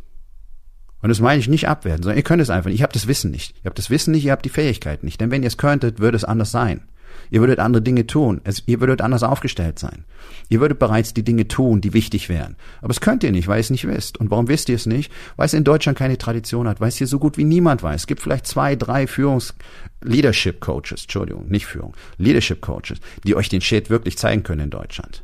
Und 1.06 1.10
das 1.10 1.20
meine 1.20 1.40
ich 1.40 1.48
nicht 1.48 1.68
abwerten, 1.68 2.02
sondern 2.02 2.18
ihr 2.18 2.24
könnt 2.24 2.42
es 2.42 2.50
einfach 2.50 2.72
nicht. 2.72 2.80
Ihr 2.80 2.84
habt 2.84 2.96
das 2.96 3.06
Wissen 3.06 3.30
nicht. 3.30 3.54
Ihr 3.58 3.66
habt 3.66 3.78
das 3.78 3.92
Wissen 3.92 4.10
nicht, 4.10 4.26
ihr 4.26 4.32
habt 4.32 4.44
die 4.44 4.50
Fähigkeit 4.50 5.04
nicht. 5.04 5.22
Denn 5.22 5.30
wenn 5.30 5.44
ihr 5.44 5.48
es 5.50 5.58
könntet, 5.58 6.00
würde 6.00 6.18
es 6.18 6.24
anders 6.24 6.50
sein. 6.50 6.82
Ihr 7.30 7.42
würdet 7.42 7.60
andere 7.60 7.84
Dinge 7.84 8.08
tun. 8.08 8.42
Es, 8.44 8.64
ihr 8.66 8.80
würdet 8.80 9.02
anders 9.02 9.22
aufgestellt 9.22 9.78
sein. 9.78 10.06
Ihr 10.50 10.62
würdet 10.62 10.80
bereits 10.80 11.14
die 11.14 11.22
Dinge 11.22 11.48
tun, 11.48 11.80
die 11.80 11.94
wichtig 11.94 12.28
wären. 12.28 12.56
Aber 12.82 12.90
es 12.90 13.02
könnt 13.02 13.24
ihr 13.24 13.32
nicht, 13.32 13.48
weil 13.48 13.58
ihr 13.58 13.62
es 13.62 13.70
nicht 13.70 13.86
wisst. 13.86 14.18
Und 14.18 14.32
warum 14.32 14.48
wisst 14.48 14.68
ihr 14.68 14.78
es 14.78 14.88
nicht? 14.88 15.12
Weil 15.36 15.46
es 15.46 15.54
in 15.54 15.64
Deutschland 15.64 15.96
keine 15.96 16.18
Tradition 16.18 16.68
hat, 16.68 16.82
weil 16.82 16.88
es 16.88 16.98
hier 16.98 17.06
so 17.06 17.20
gut 17.20 17.38
wie 17.38 17.44
niemand 17.44 17.84
weiß. 17.84 18.02
Es 18.02 18.08
gibt 18.08 18.22
vielleicht 18.22 18.48
zwei, 18.48 18.76
drei 18.76 19.06
Führungs 19.06 19.54
Leadership 20.02 20.60
Coaches, 20.60 21.04
Entschuldigung, 21.04 21.48
nicht 21.50 21.68
Führung, 21.68 21.94
Leadership 22.18 22.62
Coaches, 22.62 22.98
die 23.24 23.36
euch 23.36 23.50
den 23.50 23.62
Shit 23.62 23.92
wirklich 23.92 24.18
zeigen 24.18 24.42
können 24.42 24.62
in 24.62 24.70
Deutschland. 24.72 25.22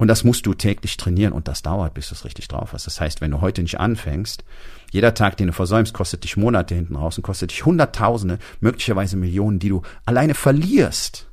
Und 0.00 0.08
das 0.08 0.24
musst 0.24 0.46
du 0.46 0.54
täglich 0.54 0.96
trainieren 0.96 1.34
und 1.34 1.46
das 1.46 1.60
dauert, 1.60 1.92
bis 1.92 2.08
du 2.08 2.14
es 2.14 2.24
richtig 2.24 2.48
drauf 2.48 2.72
hast. 2.72 2.86
Das 2.86 3.02
heißt, 3.02 3.20
wenn 3.20 3.32
du 3.32 3.42
heute 3.42 3.60
nicht 3.60 3.78
anfängst, 3.78 4.44
jeder 4.90 5.12
Tag, 5.12 5.36
den 5.36 5.48
du 5.48 5.52
versäumst, 5.52 5.92
kostet 5.92 6.24
dich 6.24 6.38
Monate 6.38 6.74
hinten 6.74 6.96
raus 6.96 7.18
und 7.18 7.22
kostet 7.22 7.50
dich 7.50 7.66
Hunderttausende, 7.66 8.38
möglicherweise 8.60 9.18
Millionen, 9.18 9.58
die 9.58 9.68
du 9.68 9.82
alleine 10.06 10.32
verlierst. 10.32 11.28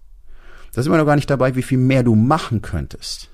Da 0.73 0.83
sind 0.83 0.91
wir 0.91 0.97
noch 0.97 1.05
gar 1.05 1.15
nicht 1.15 1.29
dabei, 1.29 1.55
wie 1.55 1.63
viel 1.63 1.77
mehr 1.77 2.03
du 2.03 2.15
machen 2.15 2.61
könntest. 2.61 3.29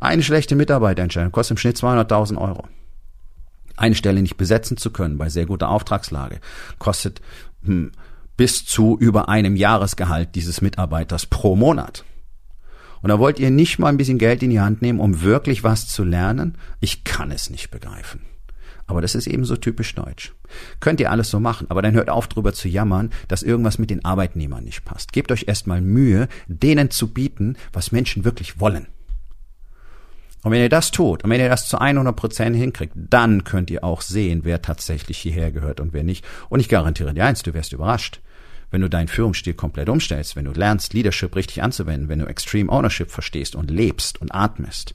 Eine 0.00 0.22
schlechte 0.22 0.54
Mitarbeiterentscheidung 0.54 1.32
kostet 1.32 1.52
im 1.52 1.58
Schnitt 1.58 1.78
200.000 1.78 2.36
Euro. 2.36 2.68
Eine 3.78 3.94
Stelle 3.94 4.20
nicht 4.20 4.36
besetzen 4.36 4.76
zu 4.76 4.90
können 4.90 5.16
bei 5.16 5.30
sehr 5.30 5.46
guter 5.46 5.70
Auftragslage 5.70 6.40
kostet 6.78 7.22
hm, 7.64 7.90
bis 8.36 8.66
zu 8.66 8.98
über 9.00 9.30
einem 9.30 9.56
Jahresgehalt 9.56 10.34
dieses 10.34 10.60
Mitarbeiters 10.60 11.24
pro 11.24 11.56
Monat. 11.56 12.04
Und 13.06 13.10
da 13.10 13.20
wollt 13.20 13.38
ihr 13.38 13.52
nicht 13.52 13.78
mal 13.78 13.86
ein 13.86 13.98
bisschen 13.98 14.18
Geld 14.18 14.42
in 14.42 14.50
die 14.50 14.58
Hand 14.58 14.82
nehmen, 14.82 14.98
um 14.98 15.22
wirklich 15.22 15.62
was 15.62 15.86
zu 15.86 16.02
lernen? 16.02 16.58
Ich 16.80 17.04
kann 17.04 17.30
es 17.30 17.50
nicht 17.50 17.70
begreifen. 17.70 18.22
Aber 18.88 19.00
das 19.00 19.14
ist 19.14 19.28
eben 19.28 19.44
so 19.44 19.54
typisch 19.54 19.94
deutsch. 19.94 20.34
Könnt 20.80 20.98
ihr 20.98 21.12
alles 21.12 21.30
so 21.30 21.38
machen, 21.38 21.66
aber 21.70 21.82
dann 21.82 21.94
hört 21.94 22.10
auf 22.10 22.26
drüber 22.26 22.52
zu 22.52 22.66
jammern, 22.66 23.12
dass 23.28 23.44
irgendwas 23.44 23.78
mit 23.78 23.90
den 23.90 24.04
Arbeitnehmern 24.04 24.64
nicht 24.64 24.84
passt. 24.84 25.12
Gebt 25.12 25.30
euch 25.30 25.44
erstmal 25.46 25.80
Mühe, 25.80 26.26
denen 26.48 26.90
zu 26.90 27.14
bieten, 27.14 27.54
was 27.72 27.92
Menschen 27.92 28.24
wirklich 28.24 28.58
wollen. 28.58 28.88
Und 30.42 30.50
wenn 30.50 30.60
ihr 30.60 30.68
das 30.68 30.90
tut, 30.90 31.22
und 31.22 31.30
wenn 31.30 31.40
ihr 31.40 31.48
das 31.48 31.68
zu 31.68 31.78
100 31.78 32.16
Prozent 32.16 32.56
hinkriegt, 32.56 32.94
dann 32.96 33.44
könnt 33.44 33.70
ihr 33.70 33.84
auch 33.84 34.00
sehen, 34.00 34.40
wer 34.42 34.62
tatsächlich 34.62 35.18
hierher 35.18 35.52
gehört 35.52 35.78
und 35.78 35.92
wer 35.92 36.02
nicht. 36.02 36.24
Und 36.48 36.58
ich 36.58 36.68
garantiere 36.68 37.14
dir 37.14 37.24
eins, 37.24 37.44
du 37.44 37.54
wirst 37.54 37.72
überrascht 37.72 38.20
wenn 38.70 38.80
du 38.80 38.88
deinen 38.88 39.08
Führungsstil 39.08 39.54
komplett 39.54 39.88
umstellst, 39.88 40.36
wenn 40.36 40.44
du 40.44 40.52
lernst, 40.52 40.92
Leadership 40.92 41.36
richtig 41.36 41.62
anzuwenden, 41.62 42.08
wenn 42.08 42.18
du 42.18 42.26
Extreme 42.26 42.70
Ownership 42.70 43.10
verstehst 43.10 43.54
und 43.54 43.70
lebst 43.70 44.20
und 44.20 44.34
atmest, 44.34 44.94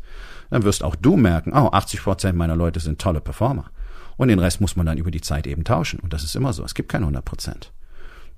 dann 0.49 0.63
wirst 0.63 0.83
auch 0.83 0.95
du 0.95 1.15
merken, 1.17 1.53
oh, 1.53 1.69
80 1.71 2.03
Prozent 2.03 2.37
meiner 2.37 2.55
Leute 2.55 2.79
sind 2.79 2.99
tolle 2.99 3.21
Performer. 3.21 3.71
Und 4.17 4.27
den 4.27 4.39
Rest 4.39 4.61
muss 4.61 4.75
man 4.75 4.85
dann 4.85 4.97
über 4.97 5.09
die 5.09 5.21
Zeit 5.21 5.47
eben 5.47 5.63
tauschen. 5.63 5.99
Und 5.99 6.13
das 6.13 6.23
ist 6.23 6.35
immer 6.35 6.53
so. 6.53 6.63
Es 6.63 6.75
gibt 6.75 6.89
keine 6.89 7.05
100 7.05 7.23
Prozent. 7.23 7.71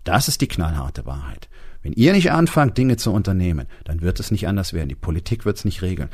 Das 0.03 0.27
ist 0.27 0.41
die 0.41 0.47
knallharte 0.47 1.05
Wahrheit. 1.05 1.49
Wenn 1.81 1.93
ihr 1.93 2.13
nicht 2.13 2.31
anfangt, 2.31 2.77
Dinge 2.77 2.95
zu 2.97 3.11
unternehmen, 3.11 3.67
dann 3.83 4.01
wird 4.01 4.19
es 4.19 4.31
nicht 4.31 4.47
anders 4.47 4.71
werden. 4.73 4.89
Die 4.89 4.95
Politik 4.95 5.45
wird 5.45 5.57
es 5.57 5.65
nicht 5.65 5.81
regeln. 5.81 6.09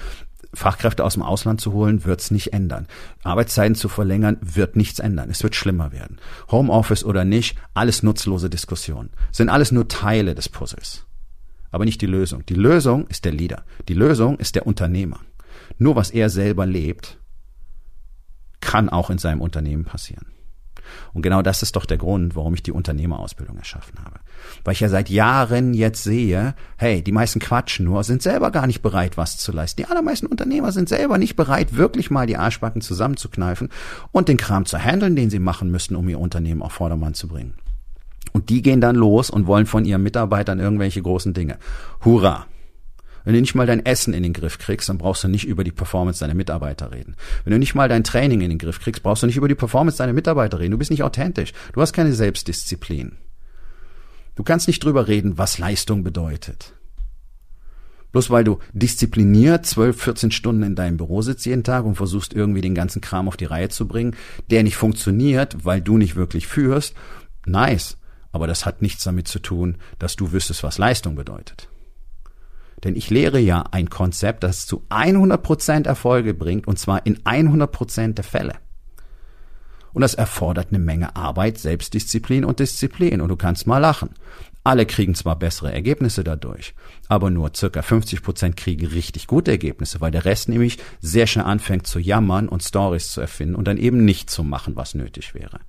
Fachkräfte 0.53 1.03
aus 1.03 1.13
dem 1.13 1.23
Ausland 1.23 1.62
zu 1.62 1.73
holen, 1.73 2.05
wird 2.05 2.21
es 2.21 2.31
nicht 2.31 2.53
ändern. 2.53 2.88
Arbeitszeiten 3.23 3.75
zu 3.75 3.88
verlängern, 3.88 4.38
wird 4.41 4.75
nichts 4.75 4.99
ändern. 4.99 5.29
Es 5.29 5.43
wird 5.43 5.55
schlimmer 5.55 5.91
werden. 5.91 6.17
Homeoffice 6.49 7.03
oder 7.03 7.23
nicht, 7.23 7.57
alles 7.73 8.03
nutzlose 8.03 8.49
Diskussionen. 8.49 9.12
Sind 9.31 9.49
alles 9.49 9.71
nur 9.71 9.88
Teile 9.88 10.35
des 10.35 10.49
Puzzles. 10.49 11.05
Aber 11.71 11.85
nicht 11.85 12.01
die 12.01 12.07
Lösung. 12.07 12.45
Die 12.47 12.55
Lösung 12.55 13.05
ist 13.07 13.25
der 13.25 13.31
Leader. 13.31 13.63
Die 13.88 13.93
Lösung 13.93 14.39
ist 14.39 14.55
der 14.55 14.65
Unternehmer. 14.65 15.19
Nur 15.77 15.95
was 15.95 16.09
er 16.09 16.29
selber 16.29 16.65
lebt, 16.65 17.19
kann 18.59 18.89
auch 18.89 19.09
in 19.09 19.19
seinem 19.19 19.41
Unternehmen 19.41 19.85
passieren. 19.85 20.25
Und 21.13 21.21
genau 21.21 21.41
das 21.41 21.62
ist 21.63 21.75
doch 21.75 21.86
der 21.86 21.97
Grund, 21.97 22.36
warum 22.36 22.54
ich 22.54 22.63
die 22.63 22.71
Unternehmerausbildung 22.71 23.58
erschaffen 23.58 23.99
habe. 24.04 24.19
Weil 24.63 24.73
ich 24.73 24.80
ja 24.80 24.89
seit 24.89 25.10
Jahren 25.10 25.73
jetzt 25.73 26.04
sehe, 26.04 26.56
hey, 26.78 27.02
die 27.02 27.12
meisten 27.12 27.39
quatschen 27.39 27.86
nur, 27.86 28.04
sind 28.04 28.21
selber 28.21 28.52
gar 28.52 28.67
nicht 28.67 28.82
bereit, 28.82 29.17
was 29.17 29.38
zu 29.38 29.52
leisten. 29.52 29.82
Die 29.82 29.88
allermeisten 29.88 30.28
Unternehmer 30.28 30.71
sind 30.71 30.89
selber 30.89 31.17
nicht 31.17 31.36
bereit, 31.36 31.75
wirklich 31.75 32.12
mal 32.12 32.28
die 32.28 32.38
Arschbacken 32.38 32.82
zusammenzukneifen 32.82 33.69
und 34.12 34.30
den 34.30 34.38
Kram 34.38 34.65
zu 34.65 34.78
handeln, 34.78 35.15
den 35.15 35.30
sie 35.30 35.39
machen 35.39 35.71
müssten, 35.71 35.95
um 35.95 36.08
ihr 36.10 36.19
Unternehmen 36.19 36.62
auf 36.62 36.73
Vordermann 36.73 37.13
zu 37.13 37.28
bringen. 37.28 37.56
Und 38.32 38.49
die 38.49 38.62
gehen 38.62 38.82
dann 38.82 38.95
los 38.95 39.30
und 39.30 39.47
wollen 39.47 39.65
von 39.65 39.86
ihren 39.86 40.04
Mitarbeitern 40.04 40.60
irgendwelche 40.60 41.02
großen 41.02 41.34
Dinge. 41.34 41.58
Hurra! 42.04 42.45
Wenn 43.23 43.34
du 43.34 43.41
nicht 43.41 43.55
mal 43.55 43.67
dein 43.67 43.86
Essen 43.86 44.13
in 44.13 44.23
den 44.23 44.34
Griff 44.34 44.58
kriegst, 44.58 44.89
dann 44.89 44.97
brauchst 44.97 45.23
du 45.23 45.27
nicht 45.27 45.45
über 45.45 45.63
die 45.63 45.71
Performance 45.71 46.19
deiner 46.19 46.34
Mitarbeiter 46.34 46.91
reden. 46.91 47.15
Wenn 47.43 47.51
du 47.51 47.60
nicht 47.60 47.75
mal 47.75 47.89
dein 47.89 48.03
Training 48.03 48.41
in 48.41 48.49
den 48.49 48.58
Griff 48.58 48.79
kriegst, 48.79 49.03
brauchst 49.03 49.23
du 49.23 49.27
nicht 49.27 49.38
über 49.38 49.47
die 49.47 49.55
Performance 49.55 49.97
deiner 49.97 50.13
Mitarbeiter 50.13 50.60
reden. 50.60 50.71
Du 50.71 50.77
bist 50.77 50.91
nicht 50.91 51.03
authentisch. 51.03 51.53
Du 51.73 51.82
hast 51.82 51.93
keine 51.93 52.13
Selbstdisziplin. 52.13 53.17
Du 54.36 54.43
kannst 54.43 54.67
nicht 54.67 54.84
drüber 54.84 55.08
reden, 55.08 55.38
was 55.38 55.58
Leistung 55.58 56.03
bedeutet. 56.03 56.73
Bloß 58.12 58.29
weil 58.32 58.43
du 58.43 58.60
diszipliniert 58.73 59.65
12, 59.65 60.01
14 60.01 60.32
Stunden 60.32 60.63
in 60.63 60.75
deinem 60.75 60.97
Büro 60.97 61.21
sitzt 61.21 61.45
jeden 61.45 61.63
Tag 61.63 61.86
und 61.86 61.95
versuchst 61.95 62.34
irgendwie 62.34 62.62
den 62.62 62.73
ganzen 62.73 63.01
Kram 63.01 63.27
auf 63.27 63.38
die 63.38 63.45
Reihe 63.45 63.69
zu 63.69 63.88
bringen, 63.88 64.15
der 64.49 64.63
nicht 64.63 64.77
funktioniert, 64.77 65.63
weil 65.63 65.82
du 65.82 65.97
nicht 65.97 66.15
wirklich 66.15 66.47
führst, 66.47 66.95
nice. 67.45 67.97
Aber 68.32 68.47
das 68.47 68.65
hat 68.65 68.82
nichts 68.82 69.03
damit 69.03 69.27
zu 69.27 69.39
tun, 69.39 69.77
dass 69.99 70.15
du 70.15 70.32
wüsstest, 70.32 70.63
was 70.63 70.77
Leistung 70.77 71.15
bedeutet. 71.15 71.67
Denn 72.83 72.95
ich 72.95 73.09
lehre 73.09 73.39
ja 73.39 73.63
ein 73.71 73.89
Konzept, 73.89 74.43
das 74.43 74.65
zu 74.65 74.83
100% 74.89 75.85
Erfolge 75.85 76.33
bringt, 76.33 76.67
und 76.67 76.79
zwar 76.79 77.05
in 77.05 77.17
100% 77.19 78.13
der 78.13 78.23
Fälle. 78.23 78.53
Und 79.91 80.01
das 80.01 80.13
erfordert 80.13 80.67
eine 80.69 80.79
Menge 80.79 81.15
Arbeit, 81.15 81.57
Selbstdisziplin 81.57 82.45
und 82.45 82.59
Disziplin. 82.59 83.21
Und 83.21 83.29
du 83.29 83.35
kannst 83.35 83.67
mal 83.67 83.79
lachen. 83.79 84.11
Alle 84.63 84.85
kriegen 84.85 85.15
zwar 85.15 85.37
bessere 85.39 85.71
Ergebnisse 85.71 86.23
dadurch, 86.23 86.75
aber 87.07 87.29
nur 87.29 87.51
circa 87.55 87.81
50 87.81 88.21
Prozent 88.21 88.57
kriegen 88.57 88.85
richtig 88.85 89.25
gute 89.25 89.51
Ergebnisse, 89.51 90.01
weil 90.01 90.11
der 90.11 90.25
Rest 90.25 90.49
nämlich 90.49 90.77
sehr 90.99 91.27
schnell 91.27 91.45
anfängt 91.45 91.87
zu 91.87 91.97
jammern 91.97 92.49
und 92.49 92.61
Stories 92.61 93.11
zu 93.11 93.21
erfinden 93.21 93.55
und 93.55 93.67
dann 93.67 93.77
eben 93.77 94.03
nicht 94.03 94.29
zu 94.29 94.43
machen, 94.43 94.75
was 94.75 94.95
nötig 94.95 95.33
wäre. 95.33 95.61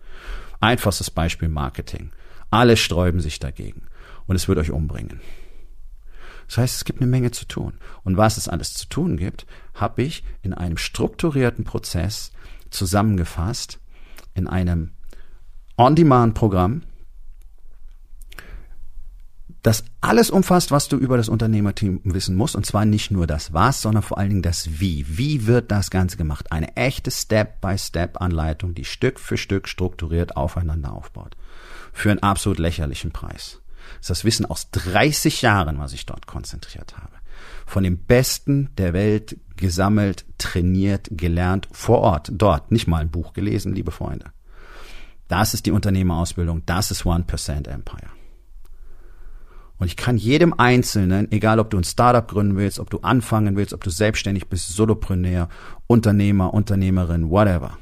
Einfachstes 0.59 1.11
Beispiel 1.11 1.49
Marketing. 1.49 2.11
Alle 2.51 2.77
sträuben 2.77 3.21
sich 3.21 3.39
dagegen 3.39 3.83
und 4.27 4.35
es 4.35 4.49
wird 4.49 4.59
euch 4.59 4.73
umbringen. 4.73 5.21
Das 6.51 6.59
heißt, 6.59 6.77
es 6.79 6.85
gibt 6.85 7.01
eine 7.01 7.09
Menge 7.09 7.31
zu 7.31 7.45
tun. 7.45 7.75
Und 8.03 8.17
was 8.17 8.37
es 8.37 8.49
alles 8.49 8.75
zu 8.75 8.89
tun 8.89 9.17
gibt, 9.17 9.47
habe 9.73 10.03
ich 10.03 10.25
in 10.43 10.53
einem 10.53 10.79
strukturierten 10.79 11.65
Prozess 11.65 12.33
zusammengefasst, 12.71 13.79
in 14.35 14.49
einem 14.49 14.91
On-Demand-Programm, 15.79 16.83
das 19.63 19.85
alles 20.01 20.29
umfasst, 20.31 20.73
was 20.73 20.89
du 20.89 20.97
über 20.97 21.17
das 21.17 21.29
Unternehmerteam 21.29 22.01
wissen 22.03 22.35
musst. 22.35 22.57
Und 22.57 22.67
zwar 22.67 22.85
nicht 22.85 23.13
nur 23.13 23.29
das 23.29 23.53
Was, 23.53 23.81
sondern 23.81 24.03
vor 24.03 24.19
allen 24.19 24.31
Dingen 24.31 24.43
das 24.43 24.81
Wie. 24.81 25.07
Wie 25.07 25.47
wird 25.47 25.71
das 25.71 25.89
Ganze 25.91 26.17
gemacht? 26.17 26.51
Eine 26.51 26.77
echte 26.77 27.13
Step-by-Step-Anleitung, 27.13 28.75
die 28.75 28.85
Stück 28.85 29.21
für 29.21 29.37
Stück 29.37 29.69
strukturiert 29.69 30.37
aufeinander 30.37 30.95
aufbaut. 30.95 31.37
Für 31.93 32.11
einen 32.11 32.25
absolut 32.25 32.59
lächerlichen 32.59 33.13
Preis. 33.13 33.61
Das 33.99 34.03
ist 34.03 34.11
das 34.11 34.25
Wissen 34.25 34.47
aus 34.47 34.71
30 34.71 35.43
Jahren, 35.43 35.79
was 35.79 35.93
ich 35.93 36.07
dort 36.07 36.27
konzentriert 36.27 36.97
habe. 36.97 37.13
Von 37.67 37.85
dem 37.85 37.99
Besten 37.99 38.71
der 38.77 38.93
Welt 38.93 39.39
gesammelt, 39.57 40.25
trainiert, 40.39 41.09
gelernt, 41.11 41.69
vor 41.73 41.99
Ort, 41.99 42.31
dort, 42.33 42.73
nicht 42.73 42.87
mal 42.87 43.01
ein 43.01 43.11
Buch 43.11 43.33
gelesen, 43.33 43.75
liebe 43.75 43.91
Freunde. 43.91 44.33
Das 45.29 45.55
ist 45.55 45.67
die 45.67 45.71
Unternehmerausbildung, 45.71 46.65
das 46.67 46.91
ist 46.91 47.07
One 47.07 47.25
Percent 47.25 47.69
Empire. 47.69 48.11
Und 49.81 49.87
ich 49.87 49.97
kann 49.97 50.19
jedem 50.19 50.53
Einzelnen, 50.53 51.33
egal 51.33 51.59
ob 51.59 51.71
du 51.71 51.79
ein 51.79 51.85
Startup 51.85 52.29
gründen 52.29 52.57
willst, 52.57 52.79
ob 52.79 52.91
du 52.91 52.99
anfangen 53.01 53.57
willst, 53.57 53.73
ob 53.73 53.83
du 53.83 53.89
selbstständig 53.89 54.49
bist, 54.49 54.69
Solopreneur, 54.69 55.49
Unternehmer, 55.87 56.53
Unternehmerin, 56.53 57.31
whatever. 57.31 57.79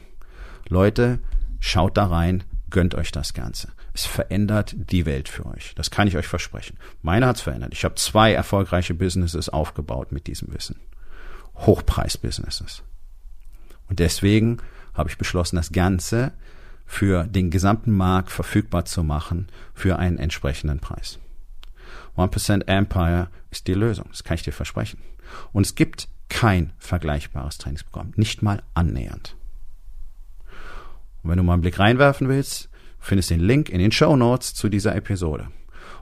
Leute, 0.68 1.18
schaut 1.58 1.96
da 1.96 2.06
rein, 2.06 2.44
gönnt 2.70 2.94
euch 2.94 3.10
das 3.10 3.34
Ganze. 3.34 3.68
Es 3.98 4.06
verändert 4.06 4.76
die 4.92 5.06
Welt 5.06 5.28
für 5.28 5.44
euch. 5.46 5.74
Das 5.74 5.90
kann 5.90 6.06
ich 6.06 6.16
euch 6.16 6.28
versprechen. 6.28 6.78
Meine 7.02 7.26
hat's 7.26 7.40
verändert. 7.40 7.72
Ich 7.72 7.84
habe 7.84 7.96
zwei 7.96 8.32
erfolgreiche 8.32 8.94
Businesses 8.94 9.48
aufgebaut 9.48 10.12
mit 10.12 10.28
diesem 10.28 10.54
Wissen. 10.54 10.76
Hochpreis-Businesses. 11.56 12.84
Und 13.88 13.98
deswegen 13.98 14.58
habe 14.94 15.10
ich 15.10 15.18
beschlossen, 15.18 15.56
das 15.56 15.72
Ganze 15.72 16.30
für 16.86 17.24
den 17.24 17.50
gesamten 17.50 17.90
Markt 17.90 18.30
verfügbar 18.30 18.84
zu 18.84 19.02
machen 19.02 19.48
für 19.74 19.98
einen 19.98 20.18
entsprechenden 20.18 20.78
Preis. 20.78 21.18
1% 22.16 22.68
Empire 22.68 23.30
ist 23.50 23.66
die 23.66 23.74
Lösung. 23.74 24.06
Das 24.10 24.22
kann 24.22 24.36
ich 24.36 24.44
dir 24.44 24.52
versprechen. 24.52 25.00
Und 25.52 25.66
es 25.66 25.74
gibt 25.74 26.06
kein 26.28 26.72
vergleichbares 26.78 27.58
Trainingsprogramm. 27.58 28.12
Nicht 28.14 28.42
mal 28.42 28.62
annähernd. 28.74 29.34
Und 31.24 31.30
wenn 31.30 31.38
du 31.38 31.42
mal 31.42 31.54
einen 31.54 31.62
Blick 31.62 31.80
reinwerfen 31.80 32.28
willst, 32.28 32.68
findest 32.98 33.30
den 33.30 33.40
Link 33.40 33.68
in 33.68 33.78
den 33.78 33.92
Show 33.92 34.16
Notes 34.16 34.54
zu 34.54 34.68
dieser 34.68 34.94
Episode. 34.94 35.48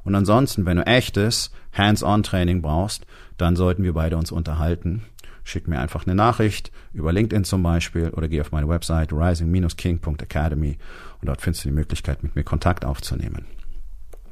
Und 0.04 0.14
ansonsten, 0.14 0.66
wenn 0.66 0.76
du 0.76 0.87
echtes 0.87 1.50
Hands-on-Training 1.72 2.62
brauchst, 2.62 3.06
dann 3.37 3.56
sollten 3.56 3.82
wir 3.82 3.92
beide 3.92 4.16
uns 4.16 4.30
unterhalten. 4.30 5.02
Schick 5.42 5.68
mir 5.68 5.80
einfach 5.80 6.06
eine 6.06 6.14
Nachricht 6.14 6.72
über 6.92 7.12
LinkedIn 7.12 7.44
zum 7.44 7.62
Beispiel 7.62 8.11
oder 8.11 8.28
geh 8.28 8.40
auf 8.40 8.52
meine 8.52 8.68
Website 8.68 9.12
rising-king.academy 9.12 10.78
und 11.20 11.26
dort 11.26 11.40
findest 11.40 11.64
du 11.64 11.68
die 11.68 11.74
Möglichkeit, 11.74 12.22
mit 12.22 12.37
mir 12.37 12.44
Kontakt 12.44 12.85
aufzunehmen. 12.85 13.46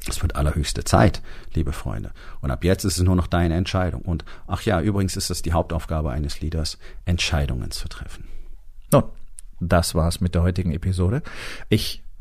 Es 0.09 0.21
wird 0.23 0.37
allerhöchste 0.37 0.85
Zeit, 0.85 1.23
liebe 1.55 1.73
Freunde. 1.73 2.13
Und 2.41 2.51
ab 2.51 2.63
jetzt 2.63 2.85
ist 2.85 2.99
es 2.99 3.03
nur 3.03 3.17
noch 3.17 3.27
deine 3.27 3.55
Entscheidung. 3.55 4.03
Und 4.03 4.25
ach 4.47 4.63
ja, 4.63 4.81
übrigens 4.81 5.17
ist 5.17 5.31
es 5.31 5.43
die 5.43 5.53
Hauptaufgabe 5.53 6.11
eines 6.11 6.41
Leaders, 6.41 6.79
Entscheidungen 7.05 7.71
zu 7.71 7.89
treffen. 7.89 8.27
Nun, 8.93 9.05
das 9.61 9.95
war's 9.95 10.21
mit 10.21 10.35
der 10.35 10.43
heutigen 10.43 10.73
Episode. 10.73 11.23
Ich 11.69 12.04